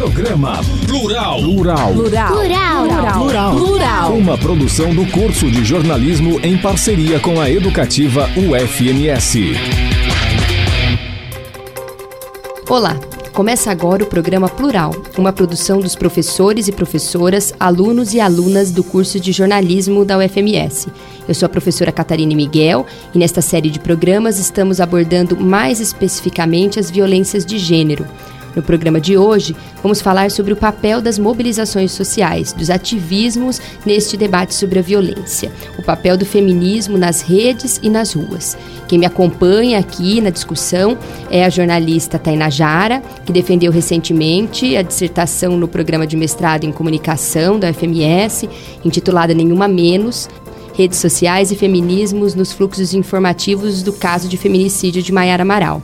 Programa 0.00 0.62
Plural. 0.86 1.42
Plural. 1.42 1.92
Plural. 1.92 2.32
Plural. 2.32 2.86
Plural. 3.18 3.54
Plural. 3.54 4.12
Uma 4.14 4.38
produção 4.38 4.94
do 4.94 5.04
curso 5.10 5.50
de 5.50 5.62
jornalismo 5.62 6.40
em 6.42 6.56
parceria 6.56 7.20
com 7.20 7.38
a 7.38 7.50
educativa 7.50 8.26
UFMS. 8.34 9.52
Olá, 12.66 12.98
começa 13.34 13.70
agora 13.70 14.02
o 14.02 14.06
programa 14.06 14.48
Plural, 14.48 14.90
uma 15.18 15.34
produção 15.34 15.80
dos 15.80 15.94
professores 15.94 16.66
e 16.66 16.72
professoras, 16.72 17.52
alunos 17.60 18.14
e 18.14 18.20
alunas 18.20 18.70
do 18.70 18.82
curso 18.82 19.20
de 19.20 19.32
jornalismo 19.32 20.02
da 20.02 20.16
UFMS. 20.16 20.88
Eu 21.28 21.34
sou 21.34 21.44
a 21.44 21.50
professora 21.50 21.92
Catarina 21.92 22.34
Miguel 22.34 22.86
e 23.14 23.18
nesta 23.18 23.42
série 23.42 23.68
de 23.68 23.78
programas 23.78 24.38
estamos 24.38 24.80
abordando 24.80 25.36
mais 25.38 25.78
especificamente 25.78 26.80
as 26.80 26.90
violências 26.90 27.44
de 27.44 27.58
gênero. 27.58 28.06
No 28.54 28.62
programa 28.62 29.00
de 29.00 29.16
hoje, 29.16 29.54
vamos 29.82 30.00
falar 30.00 30.30
sobre 30.30 30.52
o 30.52 30.56
papel 30.56 31.00
das 31.00 31.18
mobilizações 31.18 31.92
sociais, 31.92 32.52
dos 32.52 32.68
ativismos 32.68 33.60
neste 33.86 34.16
debate 34.16 34.54
sobre 34.54 34.78
a 34.78 34.82
violência, 34.82 35.52
o 35.78 35.82
papel 35.82 36.16
do 36.16 36.26
feminismo 36.26 36.98
nas 36.98 37.20
redes 37.20 37.78
e 37.82 37.88
nas 37.88 38.12
ruas. 38.12 38.56
Quem 38.88 38.98
me 38.98 39.06
acompanha 39.06 39.78
aqui 39.78 40.20
na 40.20 40.30
discussão 40.30 40.98
é 41.30 41.44
a 41.44 41.50
jornalista 41.50 42.18
Tainá 42.18 42.50
Jara, 42.50 43.00
que 43.24 43.32
defendeu 43.32 43.70
recentemente 43.70 44.76
a 44.76 44.82
dissertação 44.82 45.56
no 45.56 45.68
programa 45.68 46.06
de 46.06 46.16
mestrado 46.16 46.64
em 46.64 46.72
comunicação 46.72 47.58
da 47.58 47.72
FMS, 47.72 48.48
intitulada 48.84 49.32
Nenhuma 49.32 49.68
Menos, 49.68 50.28
redes 50.74 50.98
sociais 50.98 51.52
e 51.52 51.56
feminismos 51.56 52.34
nos 52.34 52.52
fluxos 52.52 52.94
informativos 52.94 53.82
do 53.82 53.92
caso 53.92 54.28
de 54.28 54.36
feminicídio 54.36 55.02
de 55.02 55.12
Maiara 55.12 55.42
Amaral. 55.42 55.82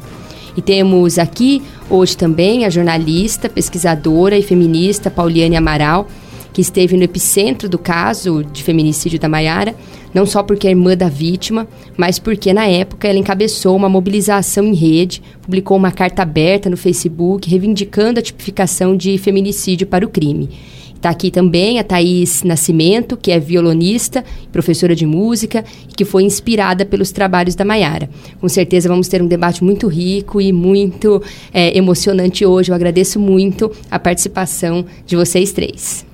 E 0.57 0.63
temos 0.63 1.19
aqui 1.19 1.63
hoje 1.91 2.17
também 2.17 2.65
a 2.65 2.71
jornalista, 2.71 3.49
pesquisadora 3.49 4.39
e 4.39 4.43
feminista 4.43 5.11
Pauliane 5.11 5.57
Amaral, 5.57 6.09
que 6.53 6.63
esteve 6.63 6.97
no 6.97 7.03
epicentro 7.03 7.69
do 7.69 7.79
caso 7.79 8.43
de 8.43 8.63
feminicídio 8.63 9.19
da 9.19 9.29
Maiara, 9.29 9.75
não 10.15 10.25
só 10.25 10.43
porque 10.43 10.67
é 10.67 10.71
irmã 10.71 10.97
da 10.97 11.11
vítima, 11.11 11.69
mas 11.99 12.19
porque 12.19 12.55
na 12.55 12.67
época 12.67 13.07
ela 13.07 13.19
encabeçou 13.19 13.77
uma 13.77 13.91
mobilização 13.91 14.65
em 14.65 14.75
rede, 14.75 15.23
publicou 15.43 15.77
uma 15.77 15.93
carta 15.93 16.23
aberta 16.23 16.71
no 16.71 16.77
Facebook 16.79 17.51
reivindicando 17.51 18.19
a 18.19 18.23
tipificação 18.23 18.97
de 18.97 19.19
feminicídio 19.19 19.87
para 19.87 20.07
o 20.07 20.09
crime. 20.09 20.49
Está 20.97 21.11
aqui 21.11 21.31
também 21.31 21.79
a 21.79 21.85
Thaís 21.85 22.43
Nascimento, 22.43 23.17
que 23.17 23.31
é 23.31 23.39
violonista, 23.39 24.25
professora 24.51 24.95
de 24.95 25.07
música 25.07 25.65
e 25.89 25.95
que 25.95 26.05
foi 26.05 26.25
inspirada 26.25 26.85
pelos 26.85 27.13
trabalhos 27.13 27.55
da 27.55 27.65
Maiara. 27.65 28.11
Com 28.41 28.49
certeza 28.49 28.89
vamos 28.89 29.07
ter 29.07 29.23
um 29.23 29.27
debate 29.27 29.63
muito 29.63 29.87
rico 29.87 30.41
e 30.41 30.53
muito 30.53 31.23
é, 31.53 31.77
emocionante 31.77 32.45
hoje. 32.45 32.71
Eu 32.71 32.75
agradeço 32.75 33.21
muito 33.21 33.71
a 33.91 33.99
participação 33.99 34.85
de 35.07 35.15
vocês 35.15 35.53
três. 35.53 36.05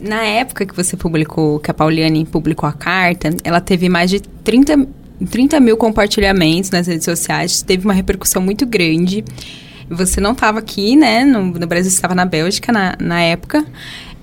Na 0.00 0.22
época 0.22 0.64
que 0.64 0.76
você 0.76 0.96
publicou, 0.96 1.58
que 1.58 1.70
a 1.70 1.74
Pauliane 1.74 2.24
publicou 2.24 2.68
a 2.68 2.72
carta, 2.72 3.30
ela 3.42 3.60
teve 3.60 3.88
mais 3.88 4.10
de 4.10 4.20
30, 4.20 4.86
30 5.28 5.58
mil 5.58 5.76
compartilhamentos 5.76 6.70
nas 6.70 6.86
redes 6.86 7.04
sociais, 7.04 7.62
teve 7.62 7.84
uma 7.84 7.94
repercussão 7.94 8.40
muito 8.40 8.64
grande. 8.64 9.24
Você 9.90 10.20
não 10.20 10.32
estava 10.32 10.58
aqui, 10.58 10.94
né? 10.94 11.24
No, 11.24 11.46
no 11.46 11.66
Brasil, 11.66 11.90
estava 11.90 12.14
na 12.14 12.24
Bélgica 12.24 12.70
na, 12.70 12.94
na 13.00 13.22
época. 13.22 13.64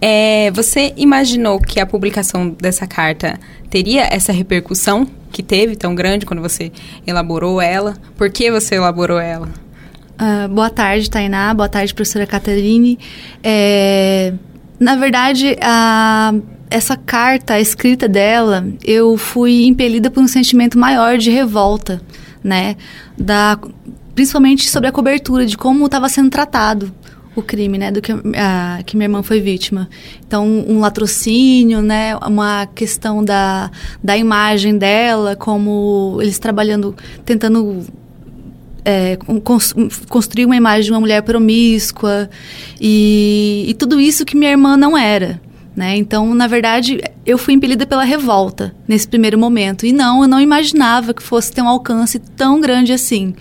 É, 0.01 0.51
você 0.51 0.93
imaginou 0.97 1.59
que 1.59 1.79
a 1.79 1.85
publicação 1.85 2.49
dessa 2.49 2.85
carta 2.85 3.39
teria 3.69 4.07
essa 4.11 4.31
repercussão 4.31 5.07
que 5.31 5.41
teve 5.41 5.75
tão 5.75 5.95
grande 5.95 6.25
quando 6.25 6.41
você 6.41 6.71
elaborou 7.05 7.61
ela? 7.61 7.97
Por 8.16 8.29
que 8.29 8.51
você 8.51 8.75
elaborou 8.75 9.19
ela? 9.19 9.49
Uh, 10.16 10.47
boa 10.47 10.69
tarde, 10.69 11.09
Tainá. 11.09 11.53
Boa 11.53 11.67
tarde, 11.67 11.93
professora 11.93 12.25
Caterine. 12.25 12.97
É, 13.43 14.33
na 14.79 14.95
verdade, 14.95 15.57
a, 15.61 16.33
essa 16.69 16.95
carta, 16.95 17.55
a 17.55 17.59
escrita 17.59 18.07
dela, 18.07 18.66
eu 18.83 19.17
fui 19.17 19.66
impelida 19.66 20.09
por 20.09 20.23
um 20.23 20.27
sentimento 20.27 20.77
maior 20.77 21.17
de 21.17 21.29
revolta, 21.29 22.01
né? 22.44 22.77
Da, 23.17 23.59
principalmente 24.13 24.69
sobre 24.69 24.88
a 24.88 24.91
cobertura, 24.91 25.45
de 25.45 25.57
como 25.57 25.85
estava 25.85 26.07
sendo 26.07 26.29
tratado 26.29 26.94
o 27.35 27.41
crime, 27.41 27.78
né, 27.78 27.91
do 27.91 28.01
que, 28.01 28.12
a, 28.35 28.81
que 28.85 28.96
minha 28.96 29.06
irmã 29.06 29.22
foi 29.22 29.41
vítima. 29.41 29.90
Então, 30.25 30.47
um 30.47 30.79
latrocínio, 30.79 31.81
né, 31.81 32.16
uma 32.18 32.66
questão 32.68 33.23
da, 33.23 33.69
da 34.03 34.18
imagem 34.18 34.78
dela, 34.78 35.35
como 35.35 36.18
eles 36.22 36.40
trabalhando, 36.40 36.95
tentando 37.25 37.84
é, 38.85 39.18
construir 40.07 40.45
uma 40.45 40.56
imagem 40.56 40.85
de 40.85 40.91
uma 40.91 41.00
mulher 41.00 41.24
promíscua 41.24 42.29
e, 42.79 43.66
e 43.68 43.74
tudo 43.74 44.00
isso 44.00 44.24
que 44.24 44.38
minha 44.38 44.51
irmã 44.51 44.78
não 44.78 44.97
era. 44.97 45.41
Né? 45.75 45.97
Então, 45.97 46.34
na 46.34 46.47
verdade, 46.47 47.02
eu 47.25 47.38
fui 47.38 47.53
impelida 47.53 47.86
pela 47.86 48.06
revolta 48.06 48.74
nesse 48.88 49.06
primeiro 49.08 49.38
momento. 49.38 49.86
E 49.86 49.91
não, 49.91 50.22
eu 50.22 50.28
não 50.28 50.40
imaginava 50.40 51.13
que 51.13 51.22
fosse 51.22 51.52
ter 51.52 51.62
um 51.62 51.68
alcance 51.68 52.18
tão 52.18 52.62
grande 52.62 52.94
assim. 52.94 53.36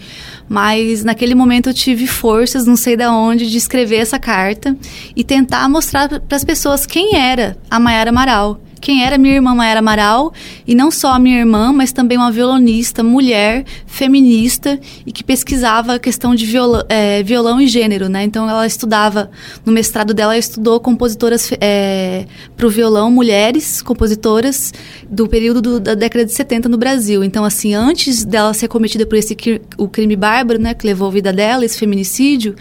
Mas 0.49 1.05
naquele 1.05 1.35
momento 1.35 1.71
eu 1.71 1.75
tive 1.75 2.07
forças, 2.09 2.67
não 2.67 2.77
sei 2.77 2.97
de 2.97 3.07
onde, 3.07 3.49
de 3.49 3.57
escrever 3.57 3.97
essa 3.97 4.19
carta 4.19 4.77
e 5.15 5.23
tentar 5.23 5.69
mostrar 5.69 6.09
para 6.21 6.37
as 6.37 6.45
pessoas 6.45 6.85
quem 6.85 7.17
era 7.17 7.57
a 7.71 7.79
Mayara 7.79 8.11
Amaral 8.11 8.61
quem 8.85 9.03
era 9.03 9.17
minha 9.17 9.35
irmã 9.35 9.55
Maera 9.55 9.79
Amaral, 9.79 10.31
e 10.67 10.75
não 10.75 10.91
só 10.91 11.15
a 11.15 11.19
minha 11.19 11.39
irmã, 11.39 11.73
mas 11.73 11.91
também 11.91 12.19
uma 12.19 12.31
violonista, 12.31 13.03
mulher, 13.03 13.65
feminista, 13.87 14.79
e 15.07 15.11
que 15.11 15.25
pesquisava 15.25 15.95
a 15.95 15.99
questão 15.99 16.35
de 16.35 16.45
violão, 16.45 16.85
é, 16.91 17.23
violão 17.23 17.59
e 17.63 17.67
gênero, 17.67 18.11
né? 18.11 18.25
Então 18.25 18.49
ela 18.49 18.67
estudava, 18.67 19.31
no 19.65 19.73
mestrado 19.73 20.13
dela, 20.13 20.35
ela 20.35 20.39
estudou 20.39 20.79
compositoras 20.81 21.51
é, 21.63 22.27
para 22.55 22.67
o 22.67 22.69
violão, 22.69 23.11
mulheres 23.11 23.81
compositoras 23.81 24.75
do 25.09 25.27
período 25.27 25.63
do, 25.63 25.81
da 25.81 25.95
década 25.95 26.27
de 26.27 26.33
70 26.35 26.69
no 26.69 26.77
Brasil. 26.77 27.25
Então, 27.25 27.43
assim, 27.43 27.73
antes 27.73 28.23
dela 28.23 28.53
ser 28.53 28.69
cometida 28.69 29.07
por 29.07 29.17
esse 29.17 29.35
o 29.79 29.89
crime 29.89 30.15
bárbaro, 30.15 30.61
né, 30.61 30.75
que 30.75 30.87
levou 30.87 31.09
a 31.09 31.11
vida 31.11 31.33
dela, 31.33 31.65
esse 31.65 31.79
feminicídio, 31.79 32.55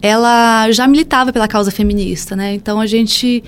ela 0.00 0.72
já 0.72 0.88
militava 0.88 1.30
pela 1.30 1.46
causa 1.46 1.70
feminista, 1.70 2.34
né? 2.34 2.54
Então 2.54 2.80
a 2.80 2.86
gente 2.86 3.44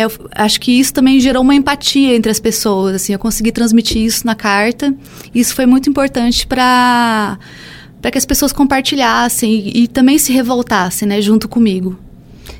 é, 0.00 0.06
acho 0.36 0.60
que 0.60 0.70
isso 0.70 0.92
também 0.92 1.18
gerou 1.18 1.42
uma 1.42 1.54
empatia 1.54 2.14
entre 2.14 2.30
as 2.30 2.38
pessoas, 2.38 2.94
assim, 2.94 3.12
eu 3.12 3.18
consegui 3.18 3.50
transmitir 3.50 4.02
isso 4.02 4.24
na 4.24 4.34
carta. 4.34 4.94
Isso 5.34 5.54
foi 5.54 5.66
muito 5.66 5.90
importante 5.90 6.46
para 6.46 7.38
para 8.00 8.12
que 8.12 8.18
as 8.18 8.24
pessoas 8.24 8.52
compartilhassem 8.52 9.52
e, 9.52 9.82
e 9.82 9.88
também 9.88 10.18
se 10.18 10.32
revoltassem, 10.32 11.08
né, 11.08 11.20
junto 11.20 11.48
comigo 11.48 11.98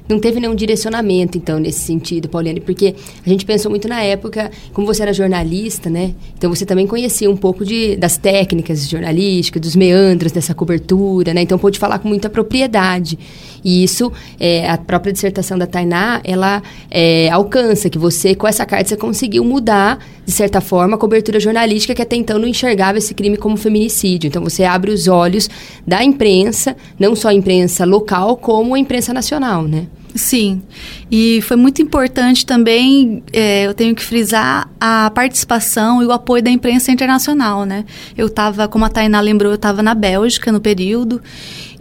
não 0.09 0.19
teve 0.19 0.41
nenhum 0.41 0.55
direcionamento, 0.55 1.37
então, 1.37 1.59
nesse 1.59 1.81
sentido, 1.81 2.29
Pauliane, 2.29 2.61
porque 2.61 2.95
a 3.25 3.29
gente 3.29 3.45
pensou 3.45 3.71
muito 3.71 3.87
na 3.87 4.03
época, 4.03 4.51
como 4.73 4.87
você 4.87 5.03
era 5.03 5.13
jornalista, 5.13 5.91
né? 5.91 6.15
Então 6.37 6.49
você 6.49 6.65
também 6.65 6.87
conhecia 6.87 7.31
um 7.31 7.37
pouco 7.37 7.65
de, 7.65 7.95
das 7.97 8.17
técnicas 8.17 8.89
jornalísticas, 8.89 9.61
dos 9.61 9.77
meandros 9.77 10.33
dessa 10.33 10.55
cobertura, 10.55 11.35
né? 11.35 11.43
Então 11.43 11.59
pôde 11.59 11.79
falar 11.79 11.99
com 11.99 12.09
muita 12.09 12.31
propriedade. 12.31 13.19
E 13.63 13.85
isso, 13.85 14.11
é, 14.41 14.71
a 14.71 14.79
própria 14.79 15.13
dissertação 15.13 15.59
da 15.59 15.67
Tainá, 15.67 16.21
ela 16.25 16.63
é, 16.91 17.29
alcança 17.29 17.91
que 17.91 17.99
você, 17.99 18.35
com 18.35 18.47
essa 18.47 18.65
carta, 18.65 18.89
você 18.89 18.97
conseguiu 18.97 19.45
mudar, 19.45 19.99
de 20.25 20.33
certa 20.33 20.61
forma, 20.61 20.97
a 20.97 20.99
cobertura 20.99 21.39
jornalística 21.39 21.95
que 21.95 22.01
até 22.01 22.17
então 22.17 22.39
não 22.39 22.49
enxergava 22.49 22.97
esse 22.97 23.13
crime 23.13 23.37
como 23.37 23.57
feminicídio. 23.57 24.29
Então 24.29 24.43
você 24.43 24.65
abre 24.65 24.91
os 24.91 25.07
olhos 25.07 25.51
da 25.87 26.03
imprensa, 26.03 26.77
não 26.99 27.15
só 27.15 27.29
a 27.29 27.35
imprensa 27.35 27.85
local, 27.85 28.37
como 28.39 28.75
a 28.75 28.79
imprensa 28.79 29.13
nacional, 29.13 29.65
né? 29.65 29.87
Sim, 30.15 30.63
e 31.11 31.41
foi 31.43 31.57
muito 31.57 31.83
importante 31.83 32.45
também, 32.45 33.23
é, 33.33 33.67
eu 33.67 33.75
tenho 33.75 33.95
que 33.95 34.03
frisar, 34.03 34.69
a 34.81 35.11
participação 35.11 36.03
e 36.03 36.07
o 36.07 36.13
apoio 36.13 36.43
da 36.43 36.51
imprensa 36.51 36.91
internacional, 36.91 37.65
né? 37.65 37.85
Eu 38.17 38.27
estava, 38.27 38.67
como 38.69 38.85
a 38.85 38.89
Tainá 38.89 39.21
lembrou, 39.21 39.53
eu 39.53 39.57
estava 39.57 39.83
na 39.83 39.95
Bélgica 39.95 40.51
no 40.51 40.61
período, 40.61 41.21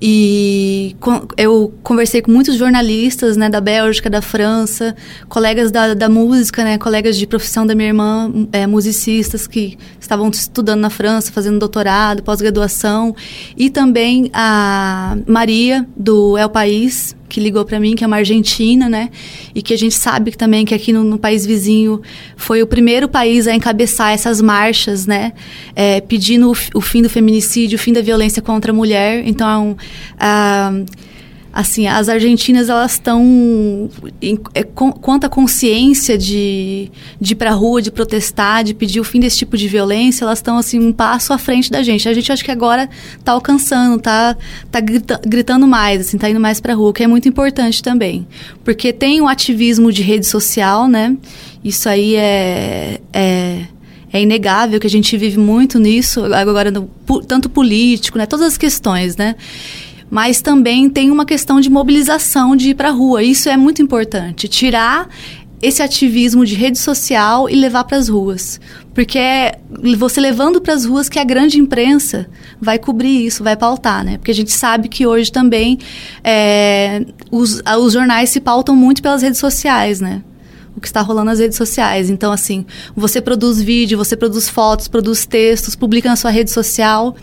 e 0.02 0.96
eu 1.36 1.74
conversei 1.82 2.22
com 2.22 2.32
muitos 2.32 2.56
jornalistas, 2.56 3.36
né, 3.36 3.50
da 3.50 3.60
Bélgica, 3.60 4.10
da 4.10 4.22
França, 4.22 4.96
colegas 5.28 5.72
da, 5.72 5.96
da 5.96 6.08
música, 6.08 6.64
né, 6.64 6.78
colegas 6.78 7.18
de 7.18 7.26
profissão 7.26 7.66
da 7.66 7.74
minha 7.74 7.90
irmã, 7.90 8.32
é, 8.52 8.68
musicistas 8.68 9.48
que 9.48 9.78
estavam 10.00 10.30
estudando 10.30 10.82
na 10.82 10.92
França, 10.92 11.32
fazendo 11.32 11.58
doutorado, 11.58 12.22
pós-graduação, 12.22 13.16
e 13.58 13.70
também 13.70 14.30
a 14.34 15.18
Maria, 15.26 15.88
do 15.96 16.38
El 16.38 16.50
País, 16.50 17.16
que 17.30 17.40
ligou 17.40 17.66
para 17.66 17.80
mim, 17.80 17.96
que 17.96 18.04
é 18.04 18.08
uma 18.08 18.18
argentina, 18.18 18.90
né? 18.90 19.10
E 19.54 19.62
que 19.62 19.74
a 19.74 19.78
gente 19.78 19.96
sabe 19.96 20.32
também 20.32 20.66
que 20.66 20.74
aqui 20.74 20.94
no, 20.94 21.04
no, 21.04 21.18
país 21.18 21.46
vizinho 21.46 22.02
foi 22.36 22.62
o 22.62 22.68
primeiro 22.68 23.08
país 23.08 23.48
a 23.48 23.54
encabeçar 23.54 24.14
essas 24.14 24.42
marchas, 24.42 25.06
né? 25.06 25.34
É, 25.76 26.02
pedindo 26.02 26.52
o, 26.52 26.78
o, 26.78 26.82
fim 26.82 27.02
do 27.02 27.10
feminicídio, 27.10 27.76
o 27.76 27.80
fim 27.80 27.92
da 27.92 28.02
violência 28.02 28.42
contra 28.42 28.72
a 28.72 28.76
mulher. 28.76 29.24
Então, 29.28 29.76
a, 30.20 30.72
assim, 31.58 31.88
as 31.88 32.08
argentinas 32.08 32.70
elas 32.70 32.92
estão 32.92 33.90
é, 34.54 34.64
consciência 35.28 36.16
de, 36.16 36.92
de 37.20 37.34
ir 37.34 37.36
para 37.36 37.50
rua, 37.50 37.82
de 37.82 37.90
protestar, 37.90 38.64
de 38.64 38.76
pedir 38.76 39.00
o 39.00 39.04
fim 39.04 39.20
desse 39.20 39.40
tipo 39.40 39.58
de 39.58 39.68
violência, 39.68 40.24
elas 40.24 40.38
estão 40.38 40.56
assim 40.56 40.80
um 40.80 40.94
passo 40.94 41.34
à 41.34 41.38
frente 41.40 41.72
da 41.72 41.82
gente. 41.82 42.08
A 42.08 42.14
gente 42.14 42.32
acho 42.32 42.46
que 42.46 42.52
agora 42.52 42.88
está 43.18 43.32
alcançando, 43.32 43.96
está 43.96 44.38
tá 44.70 44.80
grita, 44.80 45.20
gritando 45.26 45.68
mais, 45.68 46.02
assim, 46.02 46.16
tá 46.20 46.30
indo 46.30 46.40
mais 46.40 46.62
para 46.62 46.76
rua, 46.76 46.94
que 46.94 47.04
é 47.04 47.08
muito 47.08 47.28
importante 47.28 47.82
também, 47.82 48.28
porque 48.64 48.94
tem 48.94 49.20
o 49.20 49.28
ativismo 49.28 49.92
de 49.92 50.04
rede 50.04 50.28
social, 50.28 50.88
né? 50.88 51.18
Isso 51.64 51.90
aí 51.90 52.16
é, 52.16 53.02
é 53.12 53.62
é 54.14 54.22
inegável 54.22 54.80
que 54.80 54.88
a 54.88 54.90
gente 54.90 55.18
vive 55.18 55.38
muito 55.38 55.80
nisso 55.80 56.24
agora 56.34 56.72
no, 56.72 56.90
tanto 57.28 57.50
político, 57.50 58.18
né, 58.18 58.26
todas 58.26 58.48
as 58.48 58.58
questões, 58.58 59.18
né? 59.18 59.36
Mas 60.10 60.42
também 60.42 60.90
tem 60.90 61.12
uma 61.12 61.26
questão 61.26 61.60
de 61.60 61.70
mobilização 61.70 62.56
de 62.56 62.70
ir 62.70 62.76
para 62.76 62.90
a 62.90 62.92
rua. 62.92 63.24
Isso 63.24 63.50
é 63.50 63.58
muito 63.58 63.82
importante. 63.82 64.48
Tirar 64.48 65.10
esse 65.62 65.82
ativismo 65.82 66.46
de 66.46 66.54
rede 66.56 66.78
social 66.78 67.50
e 67.50 67.56
levar 67.56 67.84
para 67.84 67.98
as 67.98 68.08
ruas. 68.08 68.60
Porque 68.94 69.18
é 69.18 69.60
você 69.98 70.22
levando 70.22 70.62
para 70.62 70.74
as 70.74 70.86
ruas 70.86 71.10
que 71.10 71.20
a 71.20 71.24
grande 71.24 71.60
imprensa 71.60 72.28
vai 72.60 72.78
cobrir 72.78 73.26
isso, 73.26 73.44
vai 73.44 73.56
pautar, 73.56 74.04
né? 74.04 74.18
Porque 74.18 74.32
a 74.32 74.36
gente 74.36 74.52
sabe 74.52 74.88
que 74.88 75.06
hoje 75.06 75.32
também 75.32 75.80
é, 76.24 77.06
os, 77.32 77.62
os 77.80 77.94
jornais 77.94 78.30
se 78.30 78.40
pautam 78.40 78.76
muito 78.76 79.02
pelas 79.02 79.22
redes 79.22 79.40
sociais, 79.40 80.00
né? 80.00 80.22
o 80.76 80.80
que 80.80 80.88
está 80.88 81.02
rolando 81.02 81.26
nas 81.26 81.40
redes 81.40 81.58
sociais. 81.58 82.08
Então, 82.08 82.32
assim, 82.32 82.64
você 82.96 83.20
produz 83.20 83.60
vídeo, 83.60 83.98
você 83.98 84.16
produz 84.16 84.48
fotos, 84.48 84.88
produz 84.88 85.26
textos, 85.26 85.76
publica 85.76 86.08
na 86.08 86.16
sua 86.16 86.30
rede 86.30 86.52
social 86.52 87.16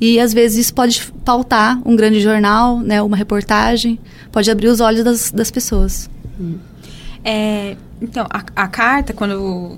e 0.00 0.20
às 0.20 0.32
vezes 0.32 0.58
isso 0.58 0.74
pode 0.74 1.10
pautar 1.24 1.80
um 1.84 1.96
grande 1.96 2.20
jornal, 2.20 2.80
né, 2.80 3.00
uma 3.00 3.16
reportagem, 3.16 3.98
pode 4.30 4.50
abrir 4.50 4.68
os 4.68 4.80
olhos 4.80 5.02
das, 5.04 5.30
das 5.30 5.50
pessoas. 5.50 6.10
É, 7.24 7.76
então, 8.00 8.26
a, 8.30 8.44
a, 8.54 8.68
carta, 8.68 9.12
quando 9.12 9.76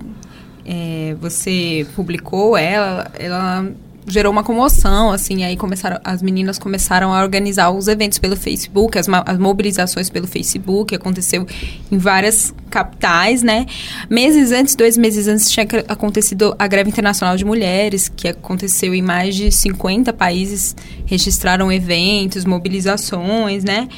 é, 0.65 1.17
você 1.20 1.87
publicou 1.94 2.56
ela, 2.56 3.11
ela 3.19 3.67
gerou 4.09 4.33
uma 4.33 4.43
comoção, 4.43 5.11
assim, 5.11 5.45
aí 5.45 5.57
começaram, 5.57 6.01
as 6.03 6.23
meninas 6.23 6.59
começaram 6.59 7.13
a 7.13 7.23
organizar 7.23 7.71
os 7.71 7.89
eventos 7.89 8.19
pelo 8.19 8.37
Facebook, 8.37 8.99
as, 8.99 9.07
as 9.27 9.39
mobilizações 9.39 10.09
pelo 10.09 10.27
Facebook, 10.27 10.95
aconteceu 10.95 11.47
em 11.91 11.99
várias 11.99 12.55
capitais, 12.71 13.43
né? 13.43 13.67
Meses 14.09 14.51
antes, 14.53 14.75
dois 14.75 14.97
meses 14.97 15.29
antes, 15.29 15.51
tinha 15.51 15.67
acontecido 15.89 16.55
a 16.59 16.67
greve 16.67 16.89
internacional 16.91 17.37
de 17.37 17.45
mulheres, 17.45 18.09
que 18.09 18.29
aconteceu 18.29 18.95
em 18.95 19.03
mais 19.03 19.35
de 19.35 19.53
50 19.53 20.13
países, 20.13 20.75
registraram 21.07 21.71
eventos, 21.71 22.45
mobilizações, 22.45 23.63
né? 23.65 23.89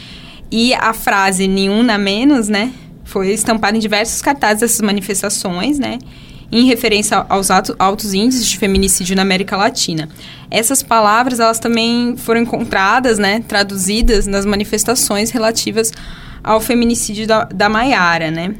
E 0.51 0.75
a 0.75 0.93
frase 0.93 1.47
nenhum 1.47 1.83
na 1.83 1.97
menos, 1.97 2.49
né? 2.49 2.73
Foi 3.05 3.31
estampada 3.31 3.77
em 3.77 3.81
diversos 3.81 4.21
cartazes 4.21 4.61
dessas 4.61 4.81
manifestações, 4.81 5.79
né? 5.79 5.99
Em 6.52 6.67
referência 6.67 7.25
aos 7.29 7.49
altos 7.50 8.12
índices 8.12 8.47
de 8.47 8.58
feminicídio 8.58 9.14
na 9.14 9.23
América 9.23 9.56
Latina. 9.56 10.08
Essas 10.50 10.82
palavras, 10.82 11.38
elas 11.41 11.58
também 11.58 12.17
foram 12.17 12.41
encontradas, 12.41 13.19
né, 13.19 13.43
traduzidas 13.47 14.26
nas 14.26 14.44
manifestações 14.44 15.31
relativas 15.31 15.93
ao 16.43 16.61
feminicídio 16.61 17.26
da, 17.26 17.44
da 17.44 17.69
Maiara, 17.69 18.31
né? 18.31 18.55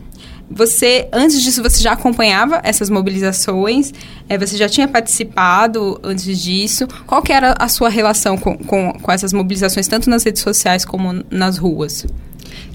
Você, 0.53 1.09
antes 1.13 1.41
disso, 1.41 1.63
você 1.63 1.81
já 1.81 1.93
acompanhava 1.93 2.61
essas 2.65 2.91
mobilizações? 2.91 3.95
É, 4.29 4.37
você 4.37 4.57
já 4.57 4.69
tinha 4.69 4.89
participado 4.89 6.01
antes 6.03 6.41
disso? 6.41 6.89
Qual 7.07 7.23
que 7.23 7.33
era 7.33 7.55
a 7.57 7.69
sua 7.69 7.89
relação 7.89 8.37
com, 8.37 8.59
com, 8.59 8.93
com 8.95 9.13
essas 9.13 9.33
mobilizações, 9.33 9.87
tanto 9.87 10.11
nas 10.11 10.25
redes 10.25 10.43
sociais 10.43 10.85
como 10.85 11.25
nas 11.31 11.57
ruas? 11.57 12.05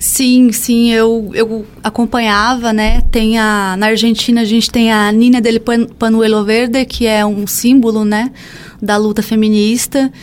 Sim, 0.05 0.51
sim, 0.51 0.93
eu, 0.93 1.31
eu 1.33 1.65
acompanhava, 1.83 2.71
né? 2.71 3.01
Tem 3.09 3.39
a, 3.39 3.75
na 3.75 3.87
Argentina 3.87 4.41
a 4.41 4.45
gente 4.45 4.69
tem 4.69 4.93
a 4.93 5.11
Nina 5.11 5.41
del 5.41 5.59
Panuelo 5.97 6.45
Verde, 6.45 6.85
que 6.85 7.07
é 7.07 7.25
um 7.25 7.47
símbolo, 7.47 8.05
né, 8.05 8.31
da 8.79 8.97
luta 8.97 9.23
feminista. 9.23 10.13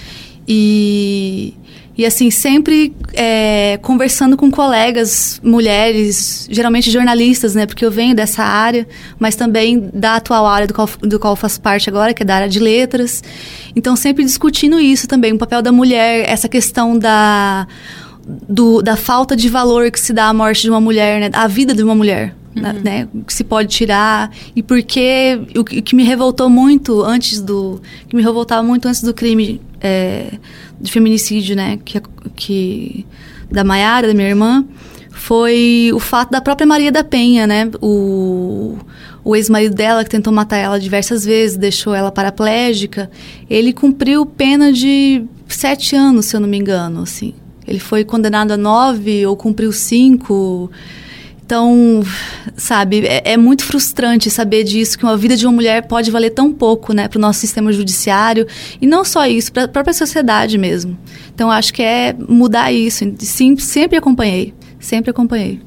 E, 0.46 1.54
e 1.98 2.06
assim, 2.06 2.30
sempre 2.30 2.94
é, 3.12 3.76
conversando 3.82 4.36
com 4.36 4.52
colegas, 4.52 5.40
mulheres, 5.42 6.46
geralmente 6.48 6.88
jornalistas, 6.88 7.56
né? 7.56 7.66
Porque 7.66 7.84
eu 7.84 7.90
venho 7.90 8.14
dessa 8.14 8.44
área, 8.44 8.86
mas 9.18 9.34
também 9.34 9.90
da 9.92 10.14
atual 10.14 10.46
área 10.46 10.68
do 10.68 10.74
qual, 10.74 10.88
do 11.00 11.18
qual 11.18 11.34
faço 11.34 11.60
parte 11.60 11.90
agora, 11.90 12.14
que 12.14 12.22
é 12.22 12.24
da 12.24 12.36
área 12.36 12.48
de 12.48 12.60
letras. 12.60 13.20
Então, 13.74 13.96
sempre 13.96 14.22
discutindo 14.22 14.78
isso 14.78 15.08
também, 15.08 15.32
o 15.32 15.38
papel 15.38 15.60
da 15.60 15.72
mulher, 15.72 16.24
essa 16.28 16.48
questão 16.48 16.96
da 16.96 17.66
do, 18.26 18.82
da 18.82 18.96
falta 18.96 19.36
de 19.36 19.48
valor 19.48 19.90
que 19.90 20.00
se 20.00 20.12
dá 20.12 20.28
à 20.28 20.34
morte 20.34 20.62
de 20.62 20.70
uma 20.70 20.80
mulher, 20.80 21.20
né? 21.20 21.30
À 21.32 21.46
vida 21.46 21.74
de 21.74 21.82
uma 21.82 21.94
mulher. 21.94 22.34
Né? 22.54 22.72
Uhum. 22.72 22.80
Né? 22.82 23.08
Que 23.26 23.32
se 23.32 23.44
pode 23.44 23.68
tirar. 23.68 24.30
E 24.54 24.62
porque 24.62 25.40
o, 25.56 25.60
o, 25.60 25.64
que 25.64 25.96
me 25.96 26.04
revoltou 26.04 26.48
muito 26.48 27.02
antes 27.02 27.40
do. 27.40 27.80
que 28.08 28.14
me 28.14 28.22
revoltava 28.22 28.62
muito 28.62 28.86
antes 28.86 29.02
do 29.02 29.12
crime 29.14 29.60
é, 29.80 30.32
de 30.80 30.92
feminicídio, 30.92 31.56
né? 31.56 31.78
Que, 31.84 32.00
que, 32.36 33.06
da 33.50 33.64
Maiara, 33.64 34.08
da 34.08 34.14
minha 34.14 34.28
irmã, 34.28 34.64
foi 35.10 35.90
o 35.94 35.98
fato 35.98 36.30
da 36.30 36.40
própria 36.40 36.66
Maria 36.66 36.92
da 36.92 37.02
Penha, 37.02 37.46
né? 37.46 37.70
O, 37.80 38.76
o 39.24 39.34
ex-marido 39.34 39.74
dela, 39.74 40.04
que 40.04 40.10
tentou 40.10 40.32
matar 40.32 40.58
ela 40.58 40.78
diversas 40.78 41.24
vezes, 41.24 41.56
deixou 41.56 41.94
ela 41.94 42.10
paraplégica, 42.10 43.10
ele 43.48 43.72
cumpriu 43.72 44.26
pena 44.26 44.72
de 44.72 45.24
sete 45.48 45.94
anos, 45.94 46.26
se 46.26 46.36
eu 46.36 46.40
não 46.40 46.48
me 46.48 46.58
engano, 46.58 47.02
assim. 47.02 47.34
Ele 47.66 47.78
foi 47.78 48.04
condenado 48.04 48.52
a 48.52 48.56
nove 48.56 49.26
ou 49.26 49.36
cumpriu 49.36 49.72
cinco. 49.72 50.70
Então, 51.44 52.02
sabe, 52.56 53.06
é, 53.06 53.32
é, 53.32 53.36
muito 53.36 53.64
frustrante 53.64 54.30
saber 54.30 54.64
disso, 54.64 54.96
que 54.96 55.04
uma 55.04 55.16
vida 55.16 55.36
de 55.36 55.44
uma 55.44 55.52
mulher 55.52 55.86
pode 55.86 56.10
valer 56.10 56.30
tão 56.30 56.50
pouco, 56.52 56.94
né, 56.94 57.08
para 57.08 57.18
o 57.18 57.20
nosso 57.20 57.40
sistema 57.40 57.72
judiciário. 57.72 58.46
E 58.80 58.86
não 58.86 59.04
só 59.04 59.26
isso, 59.26 59.52
para 59.52 59.64
a 59.64 59.68
própria 59.68 59.92
sociedade 59.92 60.56
mesmo. 60.56 60.96
Então, 61.34 61.50
acho 61.50 61.74
que 61.74 61.82
é 61.82 62.14
mudar 62.28 62.72
isso. 62.72 63.04
Sim, 63.18 63.56
sempre 63.58 63.98
acompanhei. 63.98 64.54
Sempre 64.80 65.10
acompanhei. 65.10 65.60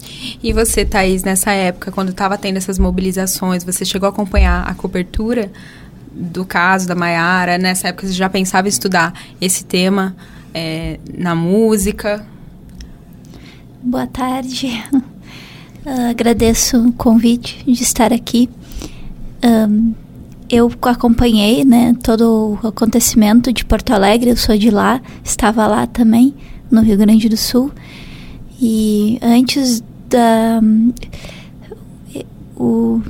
E 0.43 0.51
você, 0.51 0.83
Thaís, 0.83 1.23
nessa 1.23 1.51
época, 1.51 1.91
quando 1.91 2.09
estava 2.09 2.37
tendo 2.37 2.57
essas 2.57 2.79
mobilizações, 2.79 3.63
você 3.63 3.85
chegou 3.85 4.07
a 4.07 4.09
acompanhar 4.09 4.67
a 4.67 4.73
cobertura 4.73 5.51
do 6.11 6.43
caso 6.45 6.87
da 6.87 6.95
Maiara? 6.95 7.57
Nessa 7.57 7.89
época, 7.89 8.07
você 8.07 8.13
já 8.13 8.27
pensava 8.27 8.67
em 8.67 8.69
estudar 8.69 9.13
esse 9.39 9.63
tema? 9.63 10.15
É, 10.55 10.97
na 11.17 11.35
música? 11.35 12.25
Boa 13.83 14.07
tarde. 14.07 14.81
Uh, 15.85 16.07
agradeço 16.09 16.77
o 16.77 16.93
convite 16.93 17.61
de 17.65 17.83
estar 17.83 18.13
aqui. 18.13 18.49
Um, 19.43 19.93
eu 20.49 20.71
acompanhei 20.83 21.65
né, 21.65 21.93
todo 22.01 22.57
o 22.63 22.67
acontecimento 22.67 23.51
de 23.51 23.65
Porto 23.65 23.91
Alegre, 23.91 24.29
eu 24.29 24.37
sou 24.37 24.57
de 24.57 24.69
lá, 24.69 25.01
estava 25.23 25.67
lá 25.67 25.85
também, 25.87 26.33
no 26.71 26.81
Rio 26.81 26.97
Grande 26.97 27.27
do 27.27 27.35
Sul. 27.35 27.69
E 28.61 29.19
antes 29.21 29.83
da. 30.09 30.61
O, 32.55 33.01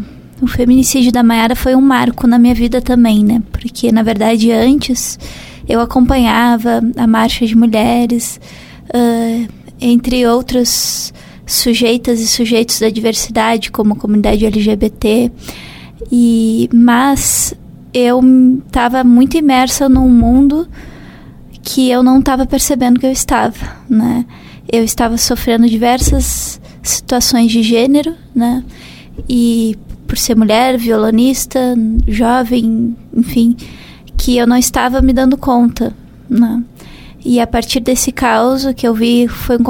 o 0.42 0.48
feminicídio 0.48 1.12
da 1.12 1.22
Mayara 1.22 1.56
foi 1.56 1.76
um 1.76 1.82
marco 1.82 2.26
na 2.26 2.40
minha 2.40 2.56
vida 2.56 2.82
também, 2.82 3.24
né? 3.24 3.44
Porque, 3.52 3.92
na 3.92 4.02
verdade, 4.02 4.52
antes 4.52 5.20
eu 5.68 5.80
acompanhava 5.80 6.82
a 6.96 7.08
marcha 7.08 7.46
de 7.46 7.56
mulheres, 7.56 8.40
uh, 8.90 9.48
entre 9.80 10.26
outros 10.28 11.14
sujeitas 11.46 12.20
e 12.20 12.28
sujeitos 12.28 12.80
da 12.80 12.90
diversidade, 12.90 13.72
como 13.72 13.94
a 13.94 13.96
comunidade 13.98 14.46
LGBT, 14.46 15.32
e 16.12 16.70
mas 16.74 17.54
eu 17.94 18.22
estava 18.66 19.04
muito 19.04 19.38
imersa 19.38 19.88
num 19.88 20.10
mundo 20.10 20.68
que 21.62 21.90
eu 21.90 22.04
não 22.04 22.20
estava 22.20 22.46
percebendo 22.46 23.00
que 23.00 23.06
eu 23.06 23.12
estava, 23.12 23.78
né? 23.90 24.26
Eu 24.72 24.84
estava 24.84 25.18
sofrendo 25.18 25.68
diversas 25.70 26.60
situações 26.84 27.52
de 27.52 27.64
gênero, 27.64 28.14
né? 28.34 28.64
E 29.28 29.76
por 30.06 30.18
ser 30.18 30.36
mulher, 30.36 30.78
violonista, 30.78 31.60
jovem, 32.08 32.96
enfim, 33.14 33.56
que 34.26 34.38
eu 34.38 34.48
não 34.48 34.58
estava 34.58 35.04
me 35.04 35.14
dando 35.14 35.38
conta, 35.38 35.94
né? 36.28 36.64
E 37.24 37.40
a 37.40 37.46
partir 37.46 37.80
desse 37.80 38.12
caos, 38.12 38.66
que 38.76 38.88
eu 38.88 38.92
vi 38.92 39.28
foi 39.28 39.56
um 39.56 39.64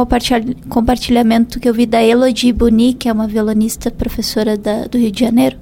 compartilhamento 0.70 1.60
que 1.60 1.68
eu 1.68 1.74
vi 1.74 1.86
da 1.86 2.02
Elodie 2.02 2.54
Boni, 2.54 2.94
que 2.94 3.10
é 3.10 3.12
uma 3.12 3.28
violonista 3.28 3.92
professora 3.92 4.56
da, 4.56 4.86
do 4.86 4.98
Rio 4.98 5.12
de 5.12 5.20
Janeiro. 5.20 5.58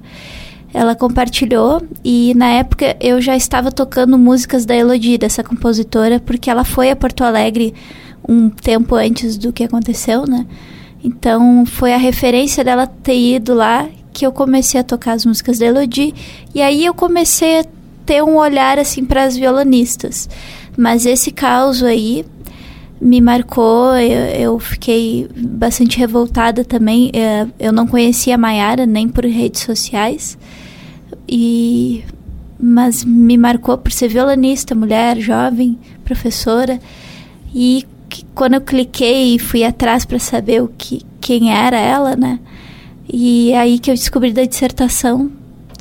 Ela 0.72 0.94
compartilhou 0.94 1.82
e 2.04 2.36
na 2.36 2.50
época 2.50 2.96
eu 3.00 3.20
já 3.20 3.36
estava 3.36 3.72
tocando 3.72 4.16
músicas 4.16 4.64
da 4.64 4.76
Elodie, 4.76 5.18
dessa 5.18 5.44
compositora, 5.44 6.20
porque 6.20 6.48
ela 6.48 6.64
foi 6.64 6.92
a 6.92 6.96
Porto 6.96 7.24
Alegre 7.24 7.74
um 8.30 8.48
tempo 8.48 8.94
antes 8.94 9.38
do 9.38 9.52
que 9.52 9.64
aconteceu, 9.64 10.28
né? 10.28 10.46
Então 11.04 11.66
foi 11.66 11.96
a 11.96 11.98
referência 11.98 12.64
dela 12.64 12.86
ter 12.86 13.18
ido 13.18 13.56
lá 13.56 13.90
que 14.14 14.24
eu 14.24 14.32
comecei 14.32 14.80
a 14.80 14.84
tocar 14.84 15.14
as 15.14 15.26
músicas 15.26 15.58
da 15.58 15.66
Elodie 15.66 16.14
e 16.54 16.62
aí 16.62 16.86
eu 16.86 16.94
comecei 16.94 17.62
a 17.62 17.66
ter 18.06 18.24
um 18.24 18.36
olhar 18.38 18.80
assim 18.80 19.06
para 19.06 19.24
as 19.24 19.36
violonistas. 19.36 20.30
Mas 20.78 21.06
esse 21.06 21.32
caos 21.32 21.84
aí 21.84 22.26
me 23.00 23.20
marcou, 23.20 23.96
eu, 23.98 24.26
eu, 24.42 24.60
fiquei 24.60 25.28
bastante 25.36 25.98
revoltada 25.98 26.64
também. 26.64 27.12
É, 27.14 27.46
eu 27.60 27.74
não 27.74 27.86
conhecia 27.86 28.36
a 28.36 28.38
Maiara 28.38 28.86
nem 28.86 29.10
por 29.10 29.26
redes 29.26 29.62
sociais, 29.62 30.38
e 31.28 32.04
mas 32.60 33.04
me 33.04 33.38
marcou 33.38 33.78
por 33.78 33.92
ser 33.92 34.08
violonista, 34.08 34.74
mulher, 34.74 35.18
jovem, 35.20 35.78
professora. 36.06 36.80
E 37.54 37.86
quando 38.34 38.54
eu 38.54 38.62
cliquei 38.62 39.36
e 39.36 39.40
fui 39.40 39.66
atrás 39.66 40.06
para 40.06 40.18
saber 40.18 40.64
o 40.64 40.70
que, 40.70 41.02
quem 41.20 41.54
era 41.54 41.78
ela, 41.78 42.16
né? 42.16 42.40
E 43.12 43.54
aí 43.54 43.80
que 43.80 43.92
eu 43.92 43.96
descobri 43.96 44.32
da 44.32 44.46
dissertação 44.46 45.30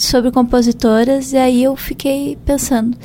sobre 0.04 0.30
compositoras, 0.30 1.32
e 1.32 1.36
aí 1.36 1.62
eu 1.62 1.76
fiquei 1.76 2.36
pensando 2.44 2.96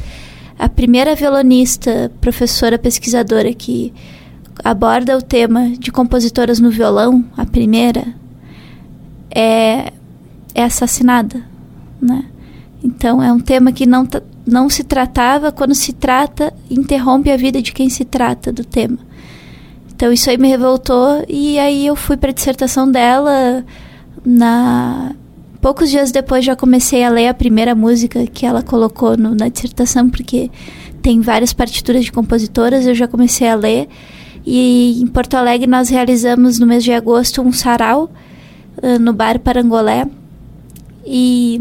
a 0.57 0.67
primeira 0.67 1.15
violonista, 1.15 2.11
professora 2.19 2.79
pesquisadora 2.79 3.53
que 3.53 3.93
aborda 4.63 5.15
o 5.15 5.21
tema 5.21 5.69
de 5.69 5.91
compositoras 5.91 6.59
no 6.59 6.71
violão, 6.71 7.23
a 7.37 7.45
primeira, 7.45 8.05
é, 9.29 9.93
é 10.55 10.63
assassinada, 10.63 11.43
né? 12.01 12.25
Então 12.83 13.21
é 13.21 13.31
um 13.31 13.39
tema 13.39 13.71
que 13.71 13.85
não, 13.85 14.07
não 14.45 14.69
se 14.69 14.83
tratava, 14.83 15.51
quando 15.51 15.75
se 15.75 15.93
trata, 15.93 16.53
interrompe 16.69 17.29
a 17.29 17.37
vida 17.37 17.61
de 17.61 17.71
quem 17.71 17.89
se 17.89 18.03
trata 18.03 18.51
do 18.51 18.63
tema. 18.63 18.97
Então 19.95 20.11
isso 20.11 20.29
aí 20.29 20.37
me 20.37 20.47
revoltou 20.47 21.23
e 21.27 21.59
aí 21.59 21.85
eu 21.85 21.95
fui 21.95 22.17
para 22.17 22.31
a 22.31 22.33
dissertação 22.33 22.89
dela 22.89 23.63
na 24.25 25.11
poucos 25.67 25.89
dias 25.89 26.13
depois 26.13 26.45
já 26.45 26.55
comecei 26.55 27.03
a 27.03 27.09
ler 27.09 27.27
a 27.27 27.33
primeira 27.33 27.75
música 27.75 28.25
que 28.25 28.45
ela 28.45 28.61
colocou 28.61 29.17
no, 29.17 29.35
na 29.35 29.49
dissertação, 29.49 30.09
porque 30.09 30.49
tem 31.01 31.19
várias 31.19 31.51
partituras 31.51 32.05
de 32.05 32.11
compositoras, 32.13 32.87
eu 32.87 32.95
já 32.95 33.05
comecei 33.05 33.49
a 33.49 33.55
ler. 33.55 33.89
E 34.45 35.01
em 35.01 35.07
Porto 35.07 35.33
Alegre 35.33 35.67
nós 35.67 35.89
realizamos 35.89 36.57
no 36.57 36.65
mês 36.65 36.85
de 36.85 36.93
agosto 36.93 37.41
um 37.41 37.51
sarau 37.51 38.09
uh, 38.81 38.97
no 38.97 39.11
bar 39.11 39.39
Parangolé 39.39 40.07
e 41.05 41.59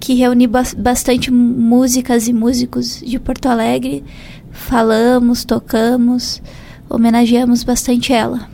que 0.00 0.14
reuni 0.14 0.48
ba 0.48 0.64
bastante 0.76 1.30
músicas 1.30 2.26
e 2.26 2.32
músicos 2.32 3.00
de 3.00 3.20
Porto 3.20 3.46
Alegre. 3.46 4.02
Falamos, 4.50 5.44
tocamos, 5.44 6.42
homenageamos 6.88 7.62
bastante 7.62 8.12
ela 8.12 8.48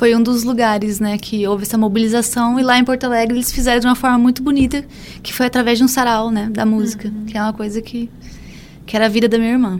foi 0.00 0.16
um 0.16 0.22
dos 0.22 0.44
lugares, 0.44 0.98
né, 0.98 1.18
que 1.18 1.46
houve 1.46 1.64
essa 1.64 1.76
mobilização 1.76 2.58
e 2.58 2.62
lá 2.62 2.78
em 2.78 2.84
Porto 2.86 3.04
Alegre 3.04 3.36
eles 3.36 3.52
fizeram 3.52 3.80
de 3.80 3.86
uma 3.86 3.94
forma 3.94 4.16
muito 4.16 4.42
bonita, 4.42 4.82
que 5.22 5.30
foi 5.30 5.44
através 5.44 5.76
de 5.76 5.84
um 5.84 5.88
sarau, 5.88 6.30
né, 6.30 6.48
da 6.50 6.64
música, 6.64 7.08
uhum. 7.08 7.26
que 7.26 7.36
é 7.36 7.42
uma 7.42 7.52
coisa 7.52 7.82
que 7.82 8.08
que 8.86 8.96
era 8.96 9.04
a 9.04 9.08
vida 9.10 9.28
da 9.28 9.36
minha 9.36 9.50
irmã. 9.50 9.78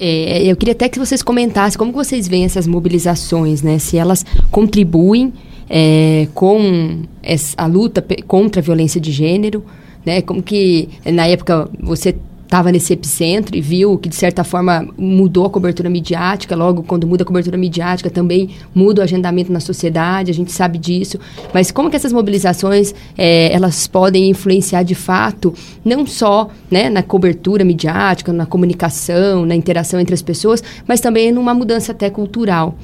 É, 0.00 0.42
eu 0.42 0.56
queria 0.56 0.72
até 0.72 0.88
que 0.88 0.98
vocês 0.98 1.22
comentassem 1.22 1.78
como 1.78 1.92
vocês 1.92 2.26
veem 2.26 2.44
essas 2.44 2.66
mobilizações, 2.66 3.62
né, 3.62 3.78
se 3.78 3.98
elas 3.98 4.26
contribuem 4.50 5.32
é, 5.70 6.26
com 6.34 7.02
essa, 7.22 7.54
a 7.56 7.66
luta 7.66 8.04
contra 8.26 8.60
a 8.60 8.64
violência 8.64 9.00
de 9.00 9.12
gênero, 9.12 9.64
né, 10.04 10.22
como 10.22 10.42
que 10.42 10.88
na 11.04 11.24
época 11.28 11.70
você 11.80 12.16
estava 12.46 12.70
nesse 12.70 12.92
epicentro 12.92 13.56
e 13.56 13.60
viu 13.60 13.98
que, 13.98 14.08
de 14.08 14.14
certa 14.14 14.44
forma, 14.44 14.88
mudou 14.96 15.44
a 15.46 15.50
cobertura 15.50 15.90
midiática. 15.90 16.54
Logo, 16.56 16.82
quando 16.82 17.06
muda 17.06 17.24
a 17.24 17.26
cobertura 17.26 17.58
midiática, 17.58 18.08
também 18.08 18.50
muda 18.74 19.00
o 19.00 19.04
agendamento 19.04 19.52
na 19.52 19.60
sociedade, 19.60 20.30
a 20.30 20.34
gente 20.34 20.52
sabe 20.52 20.78
disso. 20.78 21.18
Mas 21.52 21.70
como 21.70 21.90
que 21.90 21.96
essas 21.96 22.12
mobilizações, 22.12 22.94
é, 23.18 23.52
elas 23.52 23.86
podem 23.86 24.30
influenciar, 24.30 24.84
de 24.84 24.94
fato, 24.94 25.52
não 25.84 26.06
só 26.06 26.48
né, 26.70 26.88
na 26.88 27.02
cobertura 27.02 27.64
midiática, 27.64 28.32
na 28.32 28.46
comunicação, 28.46 29.44
na 29.44 29.54
interação 29.54 29.98
entre 29.98 30.14
as 30.14 30.22
pessoas, 30.22 30.62
mas 30.86 31.00
também 31.00 31.32
numa 31.32 31.52
mudança 31.52 31.92
até 31.92 32.08
cultural. 32.08 32.76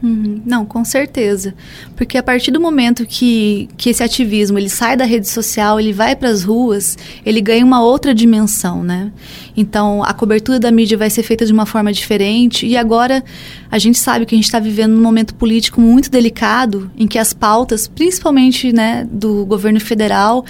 Uhum. 0.00 0.40
Não, 0.46 0.64
com 0.64 0.84
certeza. 0.84 1.54
Porque 1.96 2.16
a 2.16 2.22
partir 2.22 2.50
do 2.50 2.60
momento 2.60 3.04
que, 3.04 3.68
que 3.76 3.90
esse 3.90 4.02
ativismo 4.02 4.58
ele 4.58 4.68
sai 4.68 4.96
da 4.96 5.04
rede 5.04 5.28
social, 5.28 5.80
ele 5.80 5.92
vai 5.92 6.14
para 6.14 6.28
as 6.28 6.44
ruas, 6.44 6.96
ele 7.26 7.40
ganha 7.40 7.64
uma 7.64 7.82
outra 7.82 8.14
dimensão, 8.14 8.84
né? 8.84 9.10
Então, 9.56 10.04
a 10.04 10.12
cobertura 10.14 10.60
da 10.60 10.70
mídia 10.70 10.96
vai 10.96 11.10
ser 11.10 11.24
feita 11.24 11.44
de 11.44 11.52
uma 11.52 11.66
forma 11.66 11.92
diferente. 11.92 12.64
E 12.66 12.76
agora, 12.76 13.24
a 13.70 13.78
gente 13.78 13.98
sabe 13.98 14.24
que 14.24 14.34
a 14.34 14.38
gente 14.38 14.44
está 14.44 14.60
vivendo 14.60 14.92
num 14.92 15.02
momento 15.02 15.34
político 15.34 15.80
muito 15.80 16.10
delicado, 16.10 16.90
em 16.96 17.06
que 17.06 17.18
as 17.18 17.32
pautas, 17.32 17.88
principalmente 17.88 18.72
né, 18.72 19.06
do 19.10 19.44
governo 19.46 19.80
federal, 19.80 20.44